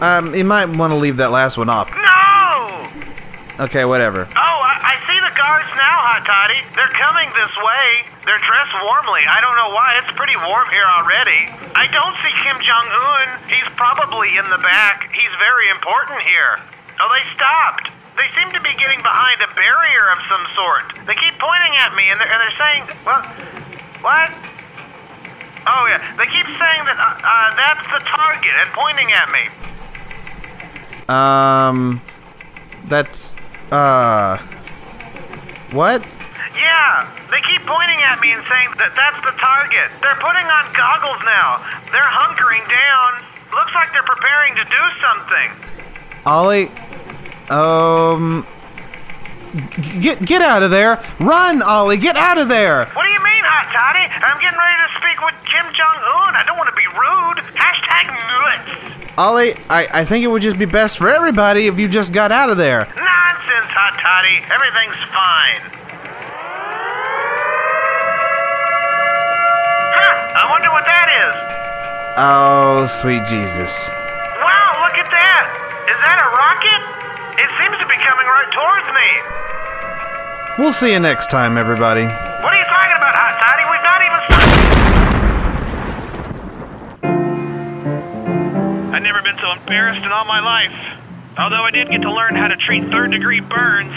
Um, 0.00 0.34
you 0.34 0.46
might 0.46 0.70
want 0.70 0.94
to 0.94 0.98
leave 0.98 1.18
that 1.18 1.34
last 1.34 1.58
one 1.58 1.68
off. 1.68 1.90
No! 1.90 3.66
Okay, 3.66 3.88
whatever. 3.88 4.28
Oh, 4.28 4.58
I, 4.62 4.94
I 4.94 4.94
see 5.08 5.18
the 5.18 5.34
guards 5.34 5.66
now, 5.74 5.96
Hot 6.04 6.22
Toddy. 6.28 6.60
They're 6.76 6.94
coming 6.94 7.26
this 7.34 7.54
way. 7.58 8.06
They're 8.28 8.42
dressed 8.44 8.76
warmly. 8.86 9.24
I 9.26 9.40
don't 9.42 9.56
know 9.56 9.72
why. 9.74 9.98
It's 9.98 10.12
pretty 10.14 10.36
warm 10.46 10.68
here 10.70 10.86
already. 10.86 11.48
I 11.74 11.88
don't 11.90 12.14
see 12.22 12.32
Kim 12.44 12.60
Jong 12.62 12.86
Un. 12.86 13.26
He's 13.50 13.66
probably 13.74 14.36
in 14.36 14.46
the 14.52 14.60
back. 14.62 15.08
He's 15.10 15.34
very 15.42 15.72
important 15.74 16.22
here. 16.22 16.60
Oh, 17.00 17.08
they 17.10 17.24
stopped. 17.34 17.90
They 18.16 18.28
seem 18.32 18.48
to 18.52 18.60
be 18.64 18.72
getting 18.80 19.00
behind 19.04 19.40
a 19.44 19.50
barrier 19.52 20.04
of 20.12 20.18
some 20.28 20.44
sort. 20.56 20.84
They 21.06 21.14
keep 21.14 21.36
pointing 21.38 21.74
at 21.84 21.92
me, 21.94 22.08
and 22.08 22.16
they're, 22.20 22.30
and 22.32 22.40
they're 22.40 22.58
saying, 22.58 22.82
"Well, 23.04 23.22
what?" 24.00 24.32
Oh 25.66 25.84
yeah, 25.90 26.00
they 26.16 26.26
keep 26.26 26.46
saying 26.46 26.82
that 26.86 26.96
uh, 26.96 27.20
uh, 27.20 27.48
that's 27.58 27.86
the 27.90 28.00
target 28.06 28.54
and 28.54 28.68
pointing 28.72 29.10
at 29.12 29.28
me. 29.34 29.44
Um, 31.08 32.00
that's, 32.88 33.34
uh, 33.70 34.38
what? 35.72 36.02
Yeah, 36.54 37.10
they 37.30 37.42
keep 37.46 37.66
pointing 37.66 38.00
at 38.02 38.20
me 38.20 38.32
and 38.32 38.42
saying 38.48 38.70
that 38.78 38.94
that's 38.94 39.20
the 39.26 39.34
target. 39.38 39.90
They're 40.02 40.18
putting 40.22 40.46
on 40.46 40.64
goggles 40.74 41.20
now. 41.26 41.62
They're 41.90 42.12
hunkering 42.14 42.66
down. 42.70 43.22
Looks 43.54 43.74
like 43.74 43.92
they're 43.92 44.06
preparing 44.06 44.54
to 44.56 44.64
do 44.64 44.82
something. 45.02 45.48
Ollie, 46.26 46.70
um, 47.50 48.46
get 50.00 50.24
get 50.24 50.42
out 50.42 50.62
of 50.62 50.70
there! 50.70 51.02
Run, 51.18 51.62
Ollie! 51.62 51.96
Get 51.96 52.16
out 52.16 52.38
of 52.38 52.48
there! 52.48 52.86
What 52.86 53.04
do 53.04 53.10
you 53.10 53.22
mean, 53.22 53.42
Hot 53.44 53.70
Toddy? 53.72 54.04
I'm 54.04 54.40
getting 54.40 54.58
ready 54.58 54.78
to 54.82 54.90
speak 54.98 55.18
with 55.24 55.34
Kim 55.46 55.66
Jong 55.74 55.98
Un. 56.02 56.36
I 56.36 56.42
don't 56.46 56.58
want 56.58 56.68
to 56.68 56.76
be 56.76 56.86
rude. 56.92 57.38
Hashtag 57.54 58.06
nuts. 58.10 59.14
Ollie, 59.18 59.54
I, 59.70 60.02
I 60.02 60.04
think 60.04 60.24
it 60.24 60.28
would 60.28 60.42
just 60.42 60.58
be 60.58 60.66
best 60.66 60.98
for 60.98 61.08
everybody 61.08 61.68
if 61.68 61.78
you 61.78 61.88
just 61.88 62.12
got 62.12 62.32
out 62.32 62.50
of 62.50 62.58
there. 62.58 62.84
Nonsense, 62.84 63.70
Hot 63.72 63.96
Toddy. 63.96 64.44
Everything's 64.52 65.00
fine. 65.08 65.62
Huh, 69.96 70.36
I 70.36 70.50
wonder 70.50 70.68
what 70.68 70.84
that 70.84 71.08
is. 71.24 71.34
Oh, 72.18 72.84
sweet 72.88 73.24
Jesus. 73.24 73.88
Wow, 74.44 74.84
look 74.84 74.96
at 75.00 75.08
that. 75.08 75.44
Is 75.88 75.98
that 76.04 76.20
a 76.20 76.28
rocket? 76.36 76.95
It 77.38 77.50
seems 77.60 77.76
to 77.78 77.86
be 77.86 77.96
coming 78.00 78.26
right 78.26 78.50
towards 78.52 78.88
me. 78.96 79.08
We'll 80.58 80.72
see 80.72 80.92
you 80.92 81.00
next 81.00 81.30
time, 81.30 81.58
everybody. 81.58 82.04
What 82.04 82.12
are 82.12 82.56
you 82.58 82.64
talking 82.64 82.96
about, 82.96 83.14
Hot 83.14 83.36
Toddy? 83.44 83.64
We've 83.68 83.84
not 83.84 84.00
even 84.08 84.20
started. 84.24 84.64
I've 88.94 89.02
never 89.02 89.20
been 89.22 89.36
so 89.38 89.52
embarrassed 89.52 90.04
in 90.04 90.10
all 90.12 90.24
my 90.24 90.40
life. 90.40 90.72
Although 91.38 91.62
I 91.64 91.70
did 91.70 91.90
get 91.90 92.00
to 92.00 92.10
learn 92.10 92.34
how 92.34 92.48
to 92.48 92.56
treat 92.56 92.84
third 92.88 93.10
degree 93.10 93.40
burns 93.40 93.92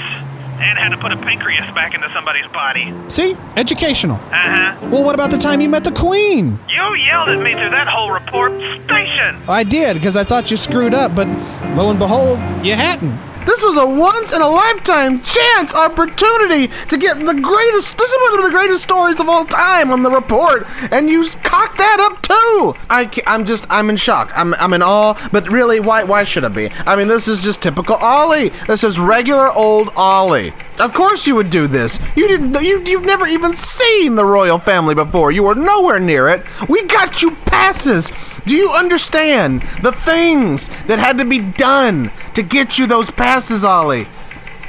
and 0.60 0.78
how 0.78 0.89
to 0.89 0.97
put 0.97 1.13
a 1.13 1.17
pancreas 1.17 1.73
back 1.73 1.93
into 1.93 2.12
somebody's 2.13 2.47
body. 2.52 2.93
See? 3.08 3.38
Educational. 3.56 4.17
Uh 4.17 4.32
huh. 4.34 4.75
Well, 4.91 5.06
what 5.06 5.15
about 5.15 5.32
the 5.32 5.38
time 5.38 5.62
you 5.62 5.69
met 5.69 5.86
the 5.86 5.93
Queen? 5.93 6.60
You 6.67 6.95
yelled 6.95 7.30
at 7.30 7.39
me 7.41 7.54
through 7.54 7.69
that 7.69 7.88
whole 7.88 8.12
report 8.12 8.52
station. 8.84 9.38
I 9.47 9.63
did, 9.63 9.93
because 9.93 10.17
I 10.17 10.25
thought 10.25 10.52
you 10.52 10.58
screwed 10.58 10.93
up, 10.93 11.15
but 11.15 11.30
lo 11.78 11.89
and 11.89 11.97
behold, 11.97 12.39
you 12.65 12.73
hadn't. 12.75 13.17
This 13.49 13.63
was 13.63 13.79
a 13.79 13.85
once 13.88 14.31
in 14.31 14.43
a 14.43 14.47
lifetime 14.47 15.23
chance 15.23 15.73
opportunity 15.73 16.67
to 16.67 16.97
get 16.99 17.17
the 17.17 17.33
greatest. 17.33 17.97
This 17.97 18.12
is 18.12 18.17
one 18.21 18.38
of 18.38 18.45
the 18.45 18.51
greatest 18.51 18.83
stories 18.83 19.19
of 19.19 19.27
all 19.27 19.43
time 19.43 19.91
on 19.91 20.03
the 20.03 20.12
report, 20.12 20.67
and 20.91 21.09
you 21.09 21.27
cocked 21.43 21.79
that 21.79 21.99
up 21.99 22.21
too. 22.21 22.75
I, 22.91 23.09
am 23.25 23.45
just, 23.45 23.65
I'm 23.67 23.89
in 23.89 23.97
shock. 23.97 24.31
I'm, 24.35 24.53
I'm 24.53 24.71
in 24.73 24.83
awe. 24.83 25.15
But 25.31 25.49
really, 25.49 25.79
why, 25.79 26.03
why 26.03 26.25
should 26.25 26.45
I 26.45 26.49
be? 26.49 26.69
I 26.85 26.95
mean, 26.95 27.07
this 27.07 27.27
is 27.27 27.41
just 27.41 27.59
typical 27.63 27.95
Ollie. 27.95 28.49
This 28.67 28.83
is 28.83 28.99
regular 28.99 29.51
old 29.51 29.91
Ollie. 29.95 30.53
Of 30.79 30.93
course 30.93 31.27
you 31.27 31.35
would 31.35 31.49
do 31.49 31.67
this. 31.67 31.99
You 32.15 32.27
didn't. 32.27 32.53
You, 32.61 32.81
you've 32.85 33.03
never 33.03 33.27
even 33.27 33.55
seen 33.55 34.15
the 34.15 34.23
royal 34.25 34.59
family 34.59 34.95
before. 34.95 35.31
You 35.31 35.43
were 35.43 35.55
nowhere 35.55 35.99
near 35.99 36.29
it. 36.29 36.43
We 36.69 36.85
got 36.85 37.21
you 37.21 37.31
passes. 37.45 38.11
Do 38.45 38.55
you 38.55 38.71
understand 38.71 39.63
the 39.83 39.91
things 39.91 40.69
that 40.87 40.97
had 40.99 41.17
to 41.17 41.25
be 41.25 41.39
done 41.39 42.11
to 42.33 42.41
get 42.41 42.77
you 42.79 42.87
those 42.87 43.11
passes, 43.11 43.65
Ollie? 43.65 44.07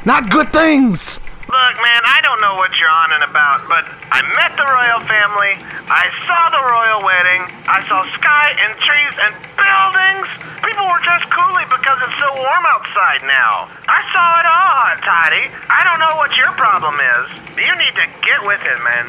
Not 0.04 0.30
good 0.30 0.52
things. 0.52 1.20
Look, 1.50 1.74
man, 1.82 2.02
I 2.06 2.22
don't 2.22 2.38
know 2.38 2.54
what 2.62 2.70
you're 2.78 2.94
on 2.94 3.10
and 3.10 3.26
about, 3.26 3.66
but 3.66 3.82
I 3.82 4.22
met 4.38 4.54
the 4.54 4.62
royal 4.62 5.02
family. 5.10 5.58
I 5.90 6.06
saw 6.22 6.46
the 6.54 6.62
royal 6.62 7.02
wedding. 7.02 7.42
I 7.66 7.82
saw 7.90 8.06
sky 8.14 8.54
and 8.54 8.70
trees 8.78 9.14
and 9.18 9.34
buildings. 9.58 10.30
People 10.62 10.86
were 10.86 11.02
dressed 11.02 11.26
coolly 11.34 11.66
because 11.66 11.98
it's 12.06 12.18
so 12.22 12.30
warm 12.38 12.64
outside 12.70 13.26
now. 13.26 13.66
I 13.82 13.98
saw 14.14 14.26
it 14.38 14.46
all, 14.46 14.70
Hot 14.78 15.02
Toddy. 15.02 15.50
I 15.66 15.82
don't 15.82 15.98
know 15.98 16.14
what 16.22 16.30
your 16.38 16.54
problem 16.54 17.02
is. 17.02 17.26
You 17.58 17.74
need 17.82 17.98
to 17.98 18.06
get 18.22 18.46
with 18.46 18.62
it, 18.62 18.78
man. 18.86 19.06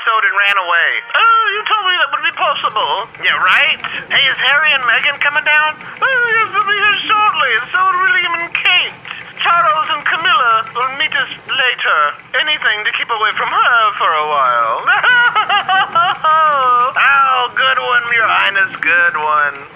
Episode 0.00 0.24
and 0.24 0.32
ran 0.32 0.56
away. 0.56 1.04
Oh, 1.12 1.44
you 1.52 1.60
told 1.68 1.84
me 1.84 1.92
that 2.00 2.08
would 2.08 2.24
be 2.24 2.32
possible. 2.40 3.04
Yeah, 3.20 3.36
right? 3.36 3.76
Hey, 4.08 4.24
is 4.24 4.40
Harry 4.48 4.72
and 4.72 4.80
Meghan 4.88 5.20
coming 5.20 5.44
down? 5.44 5.76
Oh, 5.76 6.00
yes, 6.00 6.56
they'll 6.56 6.64
be 6.64 6.80
here 6.80 7.04
shortly. 7.04 7.52
So 7.68 7.76
will 7.84 8.00
William 8.08 8.32
and 8.40 8.48
Kate. 8.56 8.96
Charles 9.44 9.92
and 9.92 10.00
Camilla 10.08 10.72
will 10.72 10.88
meet 10.96 11.12
us 11.12 11.28
later. 11.52 12.16
Anything 12.32 12.80
to 12.88 12.96
keep 12.96 13.12
away 13.12 13.28
from 13.36 13.52
her 13.52 13.76
for 14.00 14.08
a 14.08 14.24
while. 14.24 14.88
oh, 16.96 17.52
good 17.52 17.76
one, 17.84 18.00
Your 18.16 18.24
Highness, 18.24 18.72
good 18.80 19.20
one. 19.20 19.68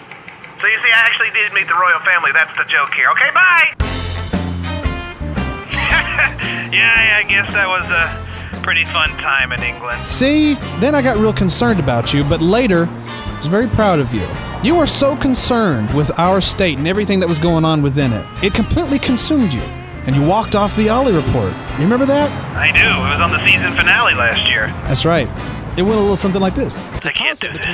So 0.60 0.66
you 0.72 0.80
see, 0.80 0.88
I 0.88 1.04
actually 1.04 1.36
did 1.36 1.52
meet 1.52 1.68
the 1.68 1.76
royal 1.76 2.00
family. 2.00 2.32
That's 2.32 2.56
the 2.56 2.64
joke 2.72 2.96
here. 2.96 3.12
Okay, 3.12 3.28
bye. 3.36 3.76
yeah, 6.72 7.20
I 7.20 7.28
guess 7.28 7.52
that 7.52 7.68
was 7.68 7.84
a 7.92 8.23
pretty 8.64 8.84
fun 8.84 9.10
time 9.18 9.52
in 9.52 9.62
England. 9.62 10.08
See, 10.08 10.54
then 10.80 10.94
I 10.94 11.02
got 11.02 11.18
real 11.18 11.34
concerned 11.34 11.78
about 11.78 12.14
you, 12.14 12.24
but 12.24 12.40
later, 12.40 12.86
I 12.88 13.36
was 13.36 13.46
very 13.46 13.68
proud 13.68 13.98
of 13.98 14.14
you. 14.14 14.26
You 14.62 14.74
were 14.74 14.86
so 14.86 15.14
concerned 15.16 15.92
with 15.94 16.10
our 16.18 16.40
state 16.40 16.78
and 16.78 16.88
everything 16.88 17.20
that 17.20 17.28
was 17.28 17.38
going 17.38 17.66
on 17.66 17.82
within 17.82 18.12
it. 18.14 18.26
It 18.42 18.54
completely 18.54 18.98
consumed 18.98 19.52
you. 19.52 19.60
And 20.06 20.16
you 20.16 20.24
walked 20.24 20.54
off 20.54 20.74
the 20.76 20.88
Ollie 20.88 21.14
report. 21.14 21.52
You 21.76 21.84
remember 21.84 22.06
that? 22.06 22.30
I 22.56 22.72
do. 22.72 22.78
It 22.78 23.10
was 23.12 23.20
on 23.20 23.30
the 23.32 23.44
season 23.46 23.76
finale 23.76 24.14
last 24.14 24.48
year. 24.48 24.68
That's 24.86 25.04
right. 25.04 25.28
It 25.76 25.82
went 25.82 25.96
a 25.96 26.00
little 26.00 26.16
something 26.16 26.40
like 26.40 26.54
this. 26.54 26.78
I 26.80 27.10
can't 27.10 27.38
do 27.40 27.52
this. 27.52 27.66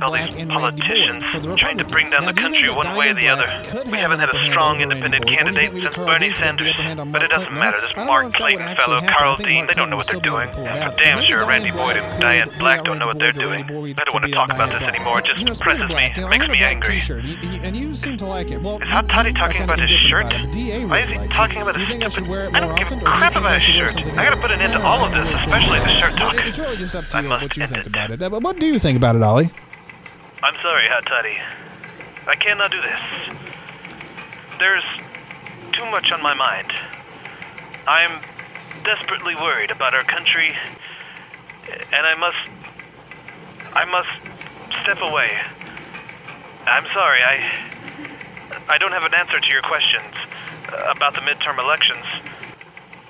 All 0.00 0.12
these 0.12 0.46
politicians 0.46 1.24
trying 1.58 1.76
to 1.78 1.84
bring 1.84 2.08
down 2.08 2.24
the 2.24 2.32
country 2.32 2.70
one 2.70 2.96
way 2.96 3.10
or 3.10 3.14
the 3.14 3.28
other. 3.28 3.46
We 3.90 3.98
haven't 3.98 4.20
had 4.20 4.32
a 4.32 4.38
strong 4.50 4.80
independent 4.80 5.26
candidate 5.26 5.72
since 5.72 5.94
Bernie 5.96 6.32
Sanders. 6.36 6.72
But 7.10 7.22
it 7.22 7.30
doesn't 7.30 7.52
matter. 7.52 7.80
This 7.80 7.96
Mark 7.96 8.32
Clayton 8.34 8.76
fellow, 8.76 9.00
Karl 9.00 9.36
Dean, 9.36 9.66
they 9.66 9.74
don't 9.74 9.90
know 9.90 9.96
what 9.96 10.06
they're 10.06 10.20
doing. 10.20 10.48
I'm 10.50 10.94
damn 10.96 11.20
sure 11.24 11.44
Randy 11.44 11.72
Boyd 11.72 11.96
and 11.96 12.22
Diane 12.22 12.48
Black 12.58 12.84
don't 12.84 13.00
know 13.00 13.06
what 13.06 13.18
they're 13.18 13.32
doing. 13.32 13.64
I 13.64 14.04
don't 14.04 14.14
want 14.14 14.24
to 14.26 14.30
talk 14.30 14.50
about 14.52 14.70
this 14.70 14.82
anymore. 14.82 15.18
It 15.18 15.26
just 15.26 15.58
depresses 15.58 15.88
me. 15.88 16.12
It 16.16 16.28
makes 16.28 16.46
me 16.46 16.60
angry. 16.62 17.02
And 17.64 17.76
you 17.76 17.92
seem 17.94 18.16
to 18.18 18.26
like 18.26 18.52
it. 18.52 18.62
Well, 18.62 18.80
Is 18.80 18.88
Hot 18.88 19.08
Toddy 19.08 19.32
talking 19.32 19.62
about 19.62 19.80
his 19.80 19.90
shirt? 20.00 20.26
Why 20.26 21.00
is 21.00 21.08
he 21.08 21.28
talking 21.28 21.60
about 21.60 21.76
his 21.76 21.88
stupid... 22.12 22.54
I 22.54 22.60
don't 22.60 22.78
give 22.78 22.92
a 22.92 23.00
crap 23.00 23.34
about 23.34 23.60
his 23.60 23.64
shirt. 23.64 23.96
I 23.96 24.24
gotta 24.24 24.40
put 24.40 24.52
an 24.52 24.60
end 24.60 24.74
to 24.74 24.82
all 24.82 25.04
of 25.04 25.12
this, 25.12 25.26
especially 25.40 25.80
the 25.80 25.98
shirt 25.98 26.16
talk. 26.16 26.36
It's 26.36 26.58
really 26.58 26.76
just 26.76 26.94
up 26.94 27.08
to 27.08 27.16
I 27.16 27.20
you 27.22 27.28
must 27.28 27.47
what 27.48 27.56
you 27.56 27.66
think 27.66 27.86
about 27.86 28.10
it. 28.10 28.20
What 28.20 28.58
do 28.58 28.66
you 28.66 28.78
think 28.78 28.96
about 28.96 29.16
it, 29.16 29.22
Ollie? 29.22 29.50
I'm 30.42 30.54
sorry, 30.62 30.86
Hot 30.88 31.04
Toddy. 31.06 31.36
I 32.26 32.34
cannot 32.36 32.70
do 32.70 32.80
this. 32.80 33.00
There's 34.58 34.84
too 35.72 35.86
much 35.86 36.12
on 36.12 36.22
my 36.22 36.34
mind. 36.34 36.70
I'm 37.86 38.20
desperately 38.84 39.34
worried 39.34 39.70
about 39.70 39.94
our 39.94 40.04
country, 40.04 40.54
and 41.92 42.06
I 42.06 42.14
must. 42.16 42.36
I 43.74 43.84
must 43.84 44.82
step 44.82 45.00
away. 45.00 45.30
I'm 46.66 46.84
sorry, 46.92 47.22
I. 47.22 47.64
I 48.68 48.76
don't 48.78 48.92
have 48.92 49.04
an 49.04 49.14
answer 49.14 49.40
to 49.40 49.48
your 49.48 49.62
questions 49.62 50.14
about 50.88 51.14
the 51.14 51.20
midterm 51.20 51.58
elections 51.58 52.04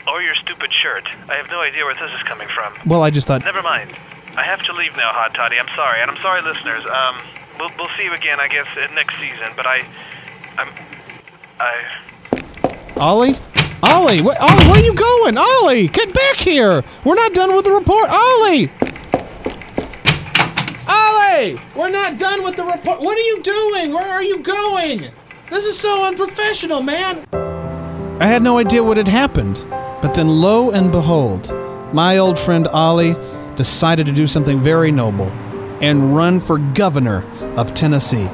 or 0.07 0.22
your 0.22 0.35
stupid 0.37 0.70
shirt. 0.72 1.05
I 1.29 1.35
have 1.35 1.48
no 1.51 1.61
idea 1.61 1.85
where 1.85 1.94
this 1.94 2.11
is 2.14 2.22
coming 2.29 2.48
from. 2.55 2.72
Well, 2.87 3.03
I 3.03 3.11
just 3.11 3.27
thought. 3.27 3.44
Never 3.44 3.62
mind. 3.62 3.96
I 4.38 4.44
have 4.44 4.62
to 4.66 4.72
leave 4.72 4.94
now, 4.96 5.11
Hot 5.12 5.35
Toddy. 5.35 5.59
I'm 5.59 5.66
sorry, 5.74 6.01
and 6.01 6.09
I'm 6.09 6.22
sorry, 6.22 6.42
listeners. 6.42 6.85
Um, 6.87 7.16
we'll 7.59 7.70
we'll 7.77 7.90
see 7.98 8.05
you 8.05 8.14
again, 8.14 8.38
I 8.38 8.46
guess, 8.46 8.68
uh, 8.77 8.87
next 8.94 9.18
season. 9.18 9.51
But 9.57 9.66
I, 9.66 9.85
I'm, 10.57 10.68
I. 11.59 13.01
Ollie? 13.01 13.35
Ollie, 13.83 14.22
what, 14.22 14.40
Ollie, 14.40 14.64
where 14.70 14.79
are 14.79 14.85
you 14.85 14.94
going? 14.94 15.37
Ollie, 15.37 15.88
get 15.88 16.14
back 16.14 16.37
here. 16.37 16.85
We're 17.05 17.16
not 17.16 17.35
done 17.35 17.57
with 17.57 17.64
the 17.64 17.72
report. 17.72 18.11
Ollie! 18.11 18.70
Ollie! 20.87 21.61
We're 21.74 21.90
not 21.90 22.16
done 22.16 22.44
with 22.44 22.55
the 22.55 22.64
report. 22.64 23.01
What 23.01 23.18
are 23.18 23.27
you 23.27 23.42
doing? 23.42 23.92
Where 23.92 24.09
are 24.09 24.22
you 24.22 24.38
going? 24.38 25.11
This 25.51 25.64
is 25.64 25.77
so 25.77 26.05
unprofessional, 26.05 26.83
man. 26.83 27.27
I 28.20 28.27
had 28.27 28.44
no 28.44 28.59
idea 28.59 28.85
what 28.85 28.98
had 28.98 29.09
happened. 29.09 29.64
But 30.01 30.14
then, 30.14 30.29
lo 30.29 30.70
and 30.70 30.92
behold, 30.92 31.53
my 31.92 32.18
old 32.18 32.38
friend 32.38 32.68
Ollie 32.68 33.16
decided 33.59 34.07
to 34.07 34.12
do 34.12 34.27
something 34.27 34.61
very 34.61 34.90
noble 34.92 35.27
and 35.83 36.16
run 36.16 36.38
for 36.40 36.59
governor 36.59 37.25
of 37.59 37.75
Tennessee. 37.75 38.29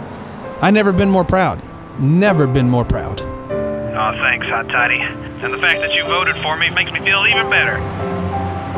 I 0.60 0.70
never 0.70 0.92
been 0.92 1.10
more 1.10 1.24
proud. 1.24 1.62
Never 1.98 2.46
been 2.46 2.68
more 2.68 2.84
proud. 2.84 3.20
Oh, 3.22 4.12
thanks, 4.20 4.46
Hot 4.46 4.68
Toddy. 4.68 5.00
And 5.00 5.52
the 5.52 5.58
fact 5.58 5.80
that 5.80 5.94
you 5.94 6.04
voted 6.04 6.36
for 6.36 6.56
me 6.56 6.68
makes 6.70 6.92
me 6.92 7.00
feel 7.00 7.26
even 7.26 7.48
better. 7.48 7.78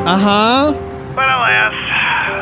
Uh 0.07 0.17
huh. 0.17 0.73
But 1.15 1.27
alas, 1.27 1.73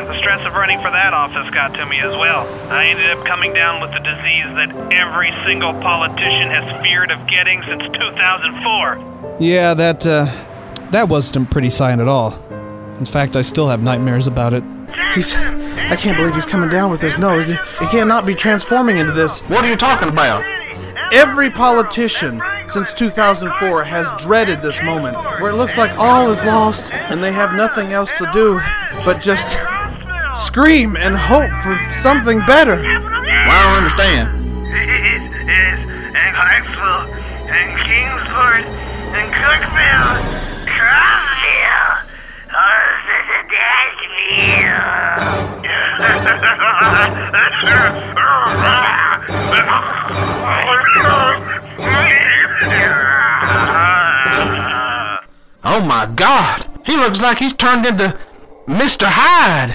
the 0.06 0.18
stress 0.18 0.46
of 0.46 0.52
running 0.54 0.78
for 0.82 0.90
that 0.90 1.12
office 1.12 1.52
got 1.52 1.74
to 1.74 1.86
me 1.86 1.98
as 1.98 2.12
well. 2.12 2.46
I 2.70 2.86
ended 2.86 3.10
up 3.10 3.26
coming 3.26 3.54
down 3.54 3.80
with 3.80 3.90
the 3.90 4.00
disease 4.00 4.46
that 4.54 4.70
every 4.94 5.32
single 5.46 5.72
politician 5.80 6.48
has 6.50 6.82
feared 6.82 7.10
of 7.10 7.26
getting 7.26 7.62
since 7.62 7.82
2004. 7.82 9.36
Yeah, 9.40 9.74
that 9.74 10.06
uh, 10.06 10.26
that 10.90 11.08
wasn't 11.08 11.48
a 11.48 11.50
pretty 11.50 11.70
sign 11.70 11.98
at 11.98 12.06
all. 12.08 12.38
In 12.98 13.06
fact, 13.06 13.36
I 13.36 13.42
still 13.42 13.68
have 13.68 13.82
nightmares 13.82 14.26
about 14.26 14.54
it. 14.54 14.64
He's. 15.14 15.34
I 15.34 15.96
can't 15.96 16.16
believe 16.16 16.34
he's 16.34 16.46
coming 16.46 16.68
down 16.70 16.90
with 16.90 17.00
this. 17.00 17.18
No, 17.18 17.38
he, 17.38 17.52
he 17.52 17.86
cannot 17.86 18.26
be 18.26 18.34
transforming 18.34 18.98
into 18.98 19.12
this. 19.12 19.40
What 19.42 19.64
are 19.64 19.68
you 19.68 19.76
talking 19.76 20.08
about? 20.08 20.42
Every 21.12 21.50
politician 21.50 22.42
since 22.68 22.92
2004 22.94 23.84
has 23.84 24.08
dreaded 24.20 24.62
this 24.62 24.82
moment 24.82 25.16
where 25.40 25.52
it 25.52 25.54
looks 25.54 25.76
like 25.76 25.96
all 25.98 26.30
is 26.30 26.42
lost 26.44 26.92
and 26.92 27.22
they 27.22 27.32
have 27.32 27.52
nothing 27.54 27.92
else 27.92 28.10
to 28.18 28.28
do 28.32 28.60
but 29.04 29.20
just 29.20 29.56
scream 30.44 30.96
and 30.96 31.16
hope 31.16 31.50
for 31.62 31.78
something 31.94 32.40
better. 32.46 32.76
Well, 32.76 32.82
I 32.82 33.62
don't 33.62 33.84
understand. 33.84 34.35
Oh 55.68 55.80
my 55.80 56.06
god! 56.14 56.66
He 56.84 56.96
looks 56.96 57.20
like 57.20 57.38
he's 57.38 57.52
turned 57.54 57.86
into 57.86 58.16
Mr. 58.66 59.06
Hyde. 59.06 59.74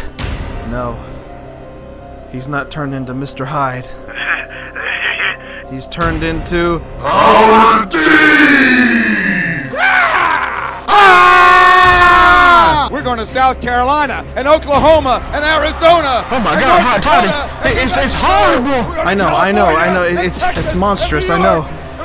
No. 0.69 0.97
He's 2.31 2.47
not 2.47 2.71
turned 2.71 2.93
into 2.93 3.13
Mr. 3.13 3.45
Hyde. 3.45 3.87
He's 5.69 5.87
turned 5.87 6.23
into. 6.23 6.81
Ah! 6.99 7.87
We're 13.21 13.25
going 13.25 13.35
going 13.35 13.53
to 13.53 13.55
South 13.55 13.61
Carolina 13.61 14.25
and 14.35 14.47
Oklahoma 14.47 15.21
and 15.31 15.45
Arizona. 15.45 16.25
Oh 16.31 16.41
my 16.43 16.59
God, 16.59 16.81
Hot 16.81 17.03
Toddy. 17.03 17.69
It's- 17.69 17.95
it's 18.03 18.15
horrible. 18.15 18.89
We're 18.89 18.95
going 18.95 18.95
to 18.95 19.01
I 19.09 19.13
know, 19.13 19.27
I 19.27 19.51
know, 19.51 19.65
I 19.65 19.93
know. 19.93 20.03
It's 20.03 20.41
it's 20.41 20.73
monstrous. 20.73 21.29
I 21.29 21.37
know. 21.37 21.61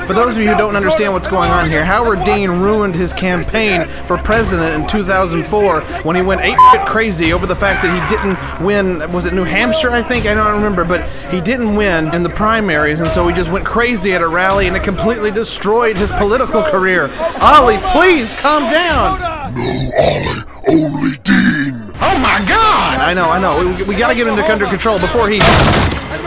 For 0.06 0.12
those 0.12 0.36
of 0.36 0.42
you 0.42 0.50
who 0.52 0.58
don't 0.58 0.76
understand 0.76 1.14
what's 1.14 1.26
going 1.26 1.50
on 1.50 1.70
here, 1.70 1.84
Howard 1.84 2.22
Dean 2.24 2.50
ruined 2.50 2.94
his 2.94 3.12
campaign 3.14 3.86
for 4.06 4.18
president 4.18 4.82
in 4.82 4.88
2004 4.88 5.80
when 6.04 6.14
he 6.14 6.22
went 6.22 6.42
eight 6.42 6.58
shit 6.70 6.86
crazy 6.86 7.32
over 7.32 7.46
the 7.46 7.56
fact 7.56 7.82
that 7.82 7.90
he 7.90 8.14
didn't 8.14 8.64
win. 8.64 9.10
Was 9.10 9.24
it 9.24 9.32
New 9.32 9.44
Hampshire? 9.44 9.90
I 9.90 10.02
think 10.02 10.26
I 10.26 10.34
don't 10.34 10.52
remember, 10.52 10.84
but 10.84 11.08
he 11.32 11.40
didn't 11.40 11.74
win 11.76 12.14
in 12.14 12.22
the 12.22 12.28
primaries, 12.30 13.00
and 13.00 13.10
so 13.10 13.26
he 13.26 13.34
just 13.34 13.50
went 13.50 13.64
crazy 13.64 14.12
at 14.12 14.20
a 14.22 14.28
rally, 14.28 14.68
and 14.68 14.76
it 14.76 14.84
completely 14.84 15.30
destroyed 15.30 15.96
his 15.96 16.10
political 16.12 16.62
career. 16.62 17.10
Ollie, 17.40 17.78
please 17.92 18.32
calm 18.34 18.64
down. 18.70 19.35
Only 19.46 21.16
Dean. 21.22 21.94
Oh 22.02 22.18
my 22.18 22.42
God! 22.48 22.98
I 22.98 23.14
know, 23.14 23.30
I 23.30 23.38
know. 23.38 23.76
We, 23.76 23.84
we 23.84 23.94
gotta 23.94 24.16
get 24.16 24.26
him 24.26 24.34
under 24.34 24.66
control 24.66 24.98
before 24.98 25.28
he. 25.28 25.38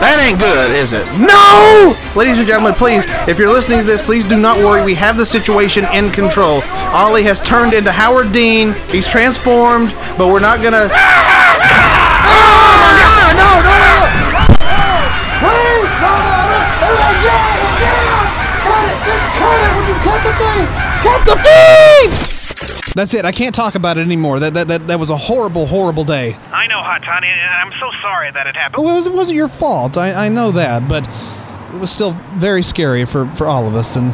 That 0.00 0.16
ain't 0.24 0.40
good, 0.40 0.72
is 0.72 0.92
it? 0.96 1.04
No! 1.20 1.92
Ladies 2.16 2.38
and 2.38 2.48
gentlemen, 2.48 2.72
please, 2.72 3.04
if 3.28 3.38
you're 3.38 3.52
listening 3.52 3.78
to 3.78 3.84
this, 3.84 4.00
please 4.00 4.24
do 4.24 4.40
not 4.40 4.56
worry. 4.56 4.82
We 4.82 4.94
have 4.94 5.18
the 5.18 5.26
situation 5.26 5.84
in 5.92 6.10
control. 6.10 6.62
Ollie 6.96 7.22
has 7.24 7.42
turned 7.42 7.74
into 7.74 7.92
Howard 7.92 8.32
Dean. 8.32 8.72
He's 8.88 9.06
transformed, 9.06 9.92
but 10.16 10.32
we're 10.32 10.40
not 10.40 10.62
gonna. 10.62 10.88
Ah! 10.88 12.24
Oh 12.24 12.72
my 12.80 12.92
God! 13.04 13.36
No, 13.36 13.50
no, 13.60 13.74
no! 13.84 13.96
Please, 15.44 15.92
no, 16.00 16.12
no, 16.24 16.40
no! 16.40 16.60
Oh 16.88 16.96
my 16.96 17.12
God! 17.20 17.52
Oh 17.60 18.00
cut 18.64 18.82
it! 18.88 18.96
Just 19.04 19.24
cut 19.36 19.60
it! 19.60 19.70
Would 19.76 19.86
you 19.92 19.96
cut 20.08 20.20
the 20.24 20.32
thing? 20.40 20.64
Cut 21.04 21.20
the 21.28 21.36
feed! 21.36 21.79
That's 22.94 23.14
it. 23.14 23.24
I 23.24 23.32
can't 23.32 23.54
talk 23.54 23.74
about 23.76 23.98
it 23.98 24.02
anymore. 24.02 24.40
That 24.40 24.54
that 24.54 24.68
that, 24.68 24.86
that 24.88 24.98
was 24.98 25.10
a 25.10 25.16
horrible, 25.16 25.66
horrible 25.66 26.04
day. 26.04 26.34
I 26.52 26.66
know, 26.66 26.80
Hot 26.82 27.02
Toddy, 27.02 27.28
and 27.28 27.40
I'm 27.40 27.72
so 27.80 27.90
sorry 28.02 28.30
that 28.32 28.46
it 28.46 28.56
happened. 28.56 28.82
It, 28.82 28.92
was, 28.92 29.06
it 29.06 29.12
wasn't 29.12 29.36
your 29.36 29.48
fault. 29.48 29.96
I, 29.96 30.26
I 30.26 30.28
know 30.28 30.50
that, 30.52 30.88
but 30.88 31.08
it 31.74 31.78
was 31.80 31.90
still 31.90 32.12
very 32.34 32.62
scary 32.62 33.04
for, 33.04 33.26
for 33.34 33.46
all 33.46 33.68
of 33.68 33.74
us. 33.76 33.94
And 33.96 34.12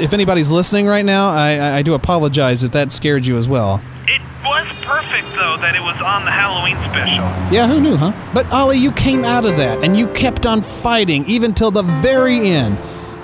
if 0.00 0.12
anybody's 0.12 0.50
listening 0.50 0.86
right 0.86 1.04
now, 1.04 1.30
I, 1.30 1.52
I- 1.56 1.76
I 1.78 1.82
do 1.82 1.94
apologize 1.94 2.62
if 2.62 2.72
that 2.72 2.92
scared 2.92 3.24
you 3.24 3.36
as 3.38 3.48
well. 3.48 3.82
It 4.06 4.20
was 4.44 4.66
perfect, 4.82 5.26
though, 5.34 5.56
that 5.58 5.74
it 5.74 5.82
was 5.82 5.96
on 6.02 6.24
the 6.24 6.30
Halloween 6.30 6.76
special. 6.90 7.24
Yeah, 7.54 7.66
who 7.66 7.80
knew, 7.80 7.96
huh? 7.96 8.12
But 8.34 8.50
Ollie, 8.52 8.78
you 8.78 8.92
came 8.92 9.24
out 9.24 9.44
of 9.46 9.56
that 9.56 9.82
and 9.82 9.96
you 9.96 10.08
kept 10.08 10.44
on 10.46 10.60
fighting 10.62 11.24
even 11.26 11.52
till 11.54 11.70
the 11.70 11.82
very 11.82 12.48
end. 12.48 12.78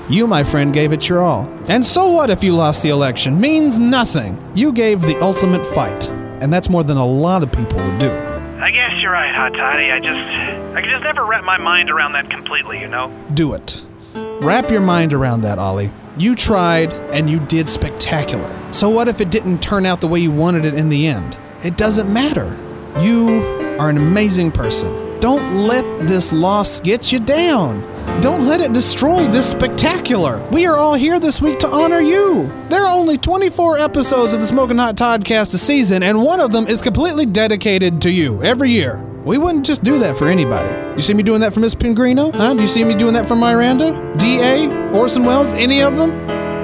You, 0.08 0.26
my 0.26 0.44
friend, 0.44 0.72
gave 0.74 0.92
it 0.92 1.08
your 1.08 1.22
all. 1.22 1.48
And 1.68 1.84
so 1.84 2.08
what 2.08 2.28
if 2.28 2.44
you 2.44 2.52
lost 2.52 2.82
the 2.82 2.90
election? 2.90 3.40
Means 3.40 3.78
nothing. 3.78 4.38
You 4.54 4.70
gave 4.70 5.00
the 5.00 5.18
ultimate 5.22 5.64
fight. 5.64 6.10
And 6.10 6.52
that's 6.52 6.68
more 6.68 6.84
than 6.84 6.98
a 6.98 7.06
lot 7.06 7.42
of 7.42 7.50
people 7.50 7.78
would 7.78 7.98
do. 7.98 8.10
I 8.10 8.70
guess 8.70 8.92
you're 9.00 9.12
right, 9.12 9.34
Hot 9.34 9.54
Toddy. 9.54 9.90
I 9.90 10.00
just, 10.00 10.76
I 10.76 10.82
could 10.82 10.90
just 10.90 11.04
never 11.04 11.24
wrap 11.24 11.44
my 11.44 11.56
mind 11.56 11.90
around 11.90 12.12
that 12.12 12.28
completely, 12.28 12.80
you 12.80 12.88
know. 12.88 13.10
Do 13.32 13.54
it. 13.54 13.80
Wrap 14.14 14.70
your 14.70 14.82
mind 14.82 15.14
around 15.14 15.40
that, 15.42 15.58
Ollie. 15.58 15.90
You 16.18 16.34
tried 16.34 16.92
and 16.92 17.30
you 17.30 17.40
did 17.40 17.68
spectacular. 17.68 18.72
So 18.72 18.90
what 18.90 19.08
if 19.08 19.20
it 19.22 19.30
didn't 19.30 19.62
turn 19.62 19.86
out 19.86 20.00
the 20.00 20.08
way 20.08 20.20
you 20.20 20.30
wanted 20.30 20.66
it 20.66 20.74
in 20.74 20.90
the 20.90 21.06
end? 21.06 21.38
It 21.62 21.78
doesn't 21.78 22.12
matter. 22.12 22.56
You 23.00 23.42
are 23.78 23.88
an 23.88 23.96
amazing 23.96 24.52
person. 24.52 25.03
Don't 25.24 25.66
let 25.66 26.06
this 26.06 26.34
loss 26.34 26.80
get 26.80 27.10
you 27.10 27.18
down. 27.18 27.80
Don't 28.20 28.46
let 28.46 28.60
it 28.60 28.74
destroy 28.74 29.24
this 29.24 29.50
spectacular. 29.50 30.46
We 30.52 30.66
are 30.66 30.76
all 30.76 30.92
here 30.92 31.18
this 31.18 31.40
week 31.40 31.58
to 31.60 31.66
honor 31.66 32.00
you. 32.00 32.52
There 32.68 32.84
are 32.84 32.94
only 32.94 33.16
24 33.16 33.78
episodes 33.78 34.34
of 34.34 34.40
the 34.40 34.46
Smoking 34.46 34.76
Hot 34.76 34.96
Toddcast 34.96 35.54
a 35.54 35.58
season, 35.58 36.02
and 36.02 36.22
one 36.22 36.40
of 36.40 36.52
them 36.52 36.66
is 36.66 36.82
completely 36.82 37.24
dedicated 37.24 38.02
to 38.02 38.10
you 38.10 38.42
every 38.42 38.68
year. 38.68 39.02
We 39.24 39.38
wouldn't 39.38 39.64
just 39.64 39.82
do 39.82 39.98
that 40.00 40.14
for 40.14 40.28
anybody. 40.28 40.68
You 40.94 41.00
see 41.00 41.14
me 41.14 41.22
doing 41.22 41.40
that 41.40 41.54
for 41.54 41.60
Miss 41.60 41.74
Pingrino? 41.74 42.30
Huh? 42.30 42.52
Do 42.52 42.60
you 42.60 42.66
see 42.66 42.84
me 42.84 42.94
doing 42.94 43.14
that 43.14 43.24
for 43.26 43.34
Miranda? 43.34 43.92
D.A.? 44.18 44.92
Orson 44.92 45.24
Welles? 45.24 45.54
Any 45.54 45.80
of 45.80 45.96
them? 45.96 46.10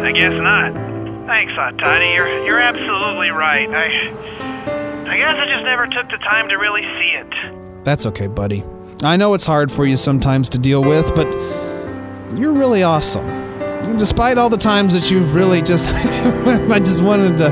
I 0.04 0.12
guess 0.12 0.34
not. 0.34 0.74
Thanks, 1.26 1.54
Hot 1.54 1.78
Toddy. 1.78 2.08
You're, 2.08 2.44
you're 2.44 2.60
absolutely 2.60 3.30
right. 3.30 3.70
I, 3.70 3.86
I 5.08 5.16
guess 5.16 5.34
I 5.34 5.46
just 5.46 5.64
never 5.64 5.86
took 5.86 6.10
the 6.10 6.18
time 6.18 6.50
to 6.50 6.56
really 6.56 6.82
see 6.82 7.16
it. 7.16 7.49
That's 7.90 8.06
okay, 8.06 8.28
buddy. 8.28 8.62
I 9.02 9.16
know 9.16 9.34
it's 9.34 9.44
hard 9.44 9.72
for 9.72 9.84
you 9.84 9.96
sometimes 9.96 10.48
to 10.50 10.58
deal 10.58 10.80
with, 10.80 11.12
but 11.16 11.26
you're 12.38 12.52
really 12.52 12.84
awesome. 12.84 13.26
Despite 13.98 14.38
all 14.38 14.48
the 14.48 14.56
times 14.56 14.94
that 14.94 15.10
you've 15.10 15.34
really 15.34 15.60
just, 15.60 15.88
I 16.70 16.78
just 16.78 17.02
wanted 17.02 17.36
to, 17.38 17.50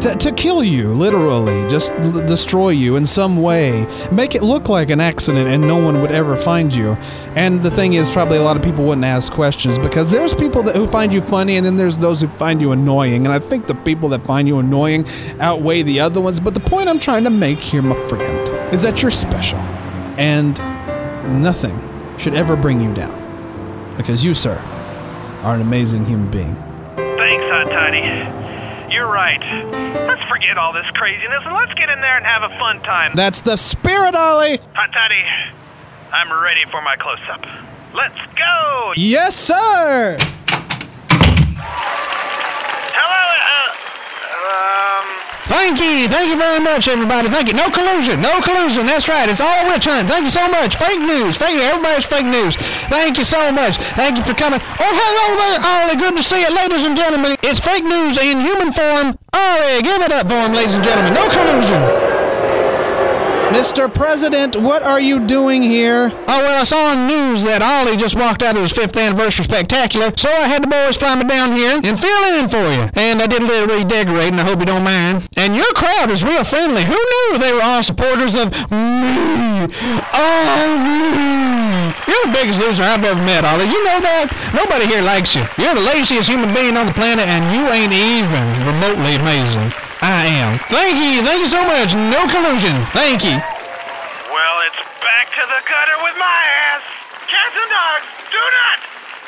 to, 0.00 0.14
to 0.14 0.32
kill 0.32 0.62
you, 0.62 0.92
literally, 0.94 1.68
just 1.68 1.90
l- 1.92 2.24
destroy 2.24 2.70
you 2.70 2.96
in 2.96 3.04
some 3.04 3.42
way, 3.42 3.86
make 4.12 4.34
it 4.34 4.42
look 4.42 4.68
like 4.68 4.90
an 4.90 5.00
accident 5.00 5.48
and 5.48 5.62
no 5.66 5.76
one 5.76 6.00
would 6.00 6.12
ever 6.12 6.36
find 6.36 6.74
you. 6.74 6.92
And 7.34 7.62
the 7.62 7.70
thing 7.70 7.94
is, 7.94 8.10
probably 8.10 8.38
a 8.38 8.42
lot 8.42 8.56
of 8.56 8.62
people 8.62 8.84
wouldn't 8.84 9.04
ask 9.04 9.32
questions 9.32 9.78
because 9.78 10.10
there's 10.10 10.34
people 10.34 10.62
that, 10.64 10.76
who 10.76 10.86
find 10.86 11.12
you 11.12 11.20
funny 11.20 11.56
and 11.56 11.66
then 11.66 11.76
there's 11.76 11.98
those 11.98 12.20
who 12.20 12.28
find 12.28 12.60
you 12.60 12.72
annoying. 12.72 13.26
And 13.26 13.32
I 13.32 13.38
think 13.38 13.66
the 13.66 13.74
people 13.74 14.08
that 14.10 14.24
find 14.24 14.46
you 14.46 14.58
annoying 14.58 15.06
outweigh 15.40 15.82
the 15.82 16.00
other 16.00 16.20
ones. 16.20 16.38
But 16.38 16.54
the 16.54 16.60
point 16.60 16.88
I'm 16.88 17.00
trying 17.00 17.24
to 17.24 17.30
make 17.30 17.58
here, 17.58 17.82
my 17.82 17.98
friend, 18.08 18.72
is 18.72 18.82
that 18.82 19.02
you're 19.02 19.10
special. 19.10 19.58
And 20.18 20.58
nothing 21.42 21.76
should 22.18 22.34
ever 22.34 22.56
bring 22.56 22.80
you 22.80 22.94
down. 22.94 23.16
Because 23.96 24.24
you, 24.24 24.34
sir, 24.34 24.58
are 25.42 25.54
an 25.54 25.60
amazing 25.60 26.04
human 26.04 26.30
being. 26.30 26.54
Thanks, 26.96 27.44
Hot 27.50 27.68
Toddy. 27.70 28.37
You're 28.98 29.06
right. 29.06 29.38
Let's 30.08 30.28
forget 30.28 30.58
all 30.58 30.72
this 30.72 30.90
craziness 30.94 31.42
and 31.44 31.54
let's 31.54 31.72
get 31.74 31.88
in 31.88 32.00
there 32.00 32.16
and 32.16 32.26
have 32.26 32.42
a 32.42 32.48
fun 32.58 32.82
time. 32.82 33.12
That's 33.14 33.40
the 33.42 33.54
spirit, 33.54 34.16
Ollie! 34.16 34.58
Hot 34.74 34.90
Toddy, 34.92 35.22
I'm 36.12 36.42
ready 36.42 36.64
for 36.72 36.82
my 36.82 36.96
close 36.96 37.20
up. 37.30 37.46
Let's 37.94 38.18
go! 38.34 38.94
Yes, 38.96 39.36
sir! 39.36 40.16
Hello, 42.90 43.22
uh, 44.34 44.82
um. 44.82 44.87
Thank 45.48 45.80
you, 45.80 46.08
thank 46.08 46.28
you 46.28 46.36
very 46.36 46.60
much, 46.60 46.88
everybody. 46.88 47.28
Thank 47.28 47.48
you. 47.48 47.54
No 47.54 47.70
collusion, 47.70 48.20
no 48.20 48.40
collusion. 48.40 48.84
That's 48.84 49.08
right. 49.08 49.28
It's 49.28 49.40
all 49.40 49.66
witch 49.66 49.86
hunt. 49.88 50.06
Thank 50.06 50.24
you 50.24 50.30
so 50.30 50.46
much. 50.48 50.76
Fake 50.76 51.00
news, 51.00 51.36
fake. 51.36 51.56
Everybody's 51.56 52.04
fake 52.04 52.26
news. 52.26 52.56
Thank 52.92 53.16
you 53.16 53.24
so 53.24 53.50
much. 53.50 53.76
Thank 53.96 54.18
you 54.18 54.22
for 54.22 54.34
coming. 54.34 54.60
Oh, 54.60 54.92
hello 54.92 55.24
oh 55.24 55.40
there, 55.40 55.58
Ollie. 55.64 55.96
Good 55.96 56.16
to 56.16 56.22
see 56.22 56.40
you, 56.42 56.54
ladies 56.54 56.84
and 56.84 56.96
gentlemen. 56.96 57.36
It's 57.42 57.60
fake 57.60 57.84
news 57.84 58.18
in 58.18 58.40
human 58.40 58.72
form. 58.72 59.18
Ollie, 59.32 59.82
give 59.82 60.02
it 60.02 60.12
up 60.12 60.28
for 60.28 60.36
him, 60.36 60.52
ladies 60.52 60.74
and 60.74 60.84
gentlemen. 60.84 61.14
No 61.14 61.24
collusion. 61.28 62.07
Mr. 63.48 63.92
President, 63.92 64.56
what 64.56 64.82
are 64.82 65.00
you 65.00 65.26
doing 65.26 65.62
here? 65.62 66.12
Oh, 66.28 66.38
well, 66.44 66.60
I 66.60 66.64
saw 66.64 66.92
on 66.92 67.08
news 67.08 67.44
that 67.44 67.64
Ollie 67.64 67.96
just 67.96 68.12
walked 68.14 68.42
out 68.42 68.56
of 68.56 68.62
his 68.62 68.76
fifth 68.76 68.94
anniversary 68.94 69.48
spectacular, 69.48 70.12
so 70.20 70.28
I 70.28 70.44
had 70.44 70.64
the 70.64 70.68
boys 70.68 71.00
fly 71.00 71.16
me 71.16 71.24
down 71.24 71.56
here 71.56 71.80
and 71.80 71.96
fill 71.98 72.24
in 72.36 72.44
for 72.52 72.60
you. 72.60 72.92
And 72.92 73.24
I 73.24 73.26
did 73.26 73.40
a 73.40 73.48
little 73.48 73.72
redecorating, 73.72 74.38
I 74.38 74.44
hope 74.44 74.60
you 74.60 74.68
don't 74.68 74.84
mind. 74.84 75.26
And 75.40 75.56
your 75.56 75.72
crowd 75.72 76.12
is 76.12 76.22
real 76.22 76.44
friendly. 76.44 76.84
Who 76.84 77.00
knew 77.00 77.38
they 77.40 77.56
were 77.56 77.64
all 77.64 77.82
supporters 77.82 78.36
of 78.36 78.52
me? 78.68 79.64
Oh, 80.12 80.68
me. 80.76 81.88
You're 82.04 82.28
the 82.28 82.36
biggest 82.36 82.60
loser 82.60 82.84
I've 82.84 83.02
ever 83.02 83.18
met, 83.24 83.48
Ollie. 83.48 83.64
You 83.64 83.80
know 83.80 83.96
that? 83.96 84.28
Nobody 84.52 84.84
here 84.84 85.00
likes 85.00 85.32
you. 85.34 85.48
You're 85.56 85.72
the 85.72 85.88
laziest 85.88 86.28
human 86.28 86.52
being 86.52 86.76
on 86.76 86.84
the 86.84 86.92
planet, 86.92 87.24
and 87.24 87.48
you 87.48 87.64
ain't 87.72 87.96
even 87.96 88.44
remotely 88.68 89.16
amazing. 89.16 89.72
I 90.02 90.26
am. 90.40 90.58
Thank 90.70 90.96
you. 90.98 91.22
Thank 91.26 91.40
you 91.42 91.50
so 91.50 91.62
much. 91.66 91.94
No 91.94 92.26
collusion. 92.30 92.74
Thank 92.94 93.24
you. 93.24 93.36
Well, 94.30 94.56
it's 94.66 94.80
back 95.02 95.26
to 95.34 95.42
the 95.42 95.60
gutter 95.66 95.98
with 96.04 96.16
my 96.18 96.40
ass. 96.72 96.82
Cats 97.26 97.56
and 97.56 97.70
dogs 97.70 98.06
do 98.30 98.40
not 98.40 98.78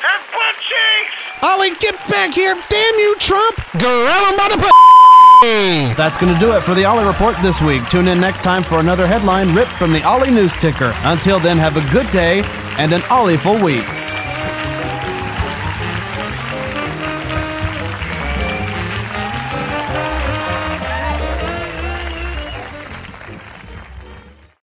have 0.05 0.21
butt 0.31 0.55
cheeks. 0.63 1.13
Ollie, 1.43 1.75
get 1.77 1.95
back 2.09 2.33
here! 2.33 2.55
Damn 2.69 2.95
you, 2.95 3.15
Trump! 3.17 3.55
Grab 3.77 4.23
'em 4.31 4.37
by 4.37 4.47
the 4.49 4.57
p- 4.61 5.93
That's 5.97 6.17
going 6.17 6.33
to 6.33 6.39
do 6.39 6.51
it 6.53 6.61
for 6.61 6.73
the 6.75 6.85
Ollie 6.85 7.05
Report 7.05 7.35
this 7.41 7.61
week. 7.61 7.87
Tune 7.89 8.07
in 8.07 8.19
next 8.19 8.41
time 8.41 8.63
for 8.63 8.79
another 8.79 9.07
headline 9.07 9.53
ripped 9.55 9.71
from 9.71 9.91
the 9.91 10.03
Ollie 10.03 10.29
News 10.31 10.55
Ticker. 10.55 10.93
Until 11.03 11.39
then, 11.39 11.57
have 11.57 11.77
a 11.77 11.91
good 11.91 12.09
day 12.11 12.43
and 12.77 12.93
an 12.93 13.01
Ollie 13.09 13.37
full 13.37 13.59
week. 13.61 13.85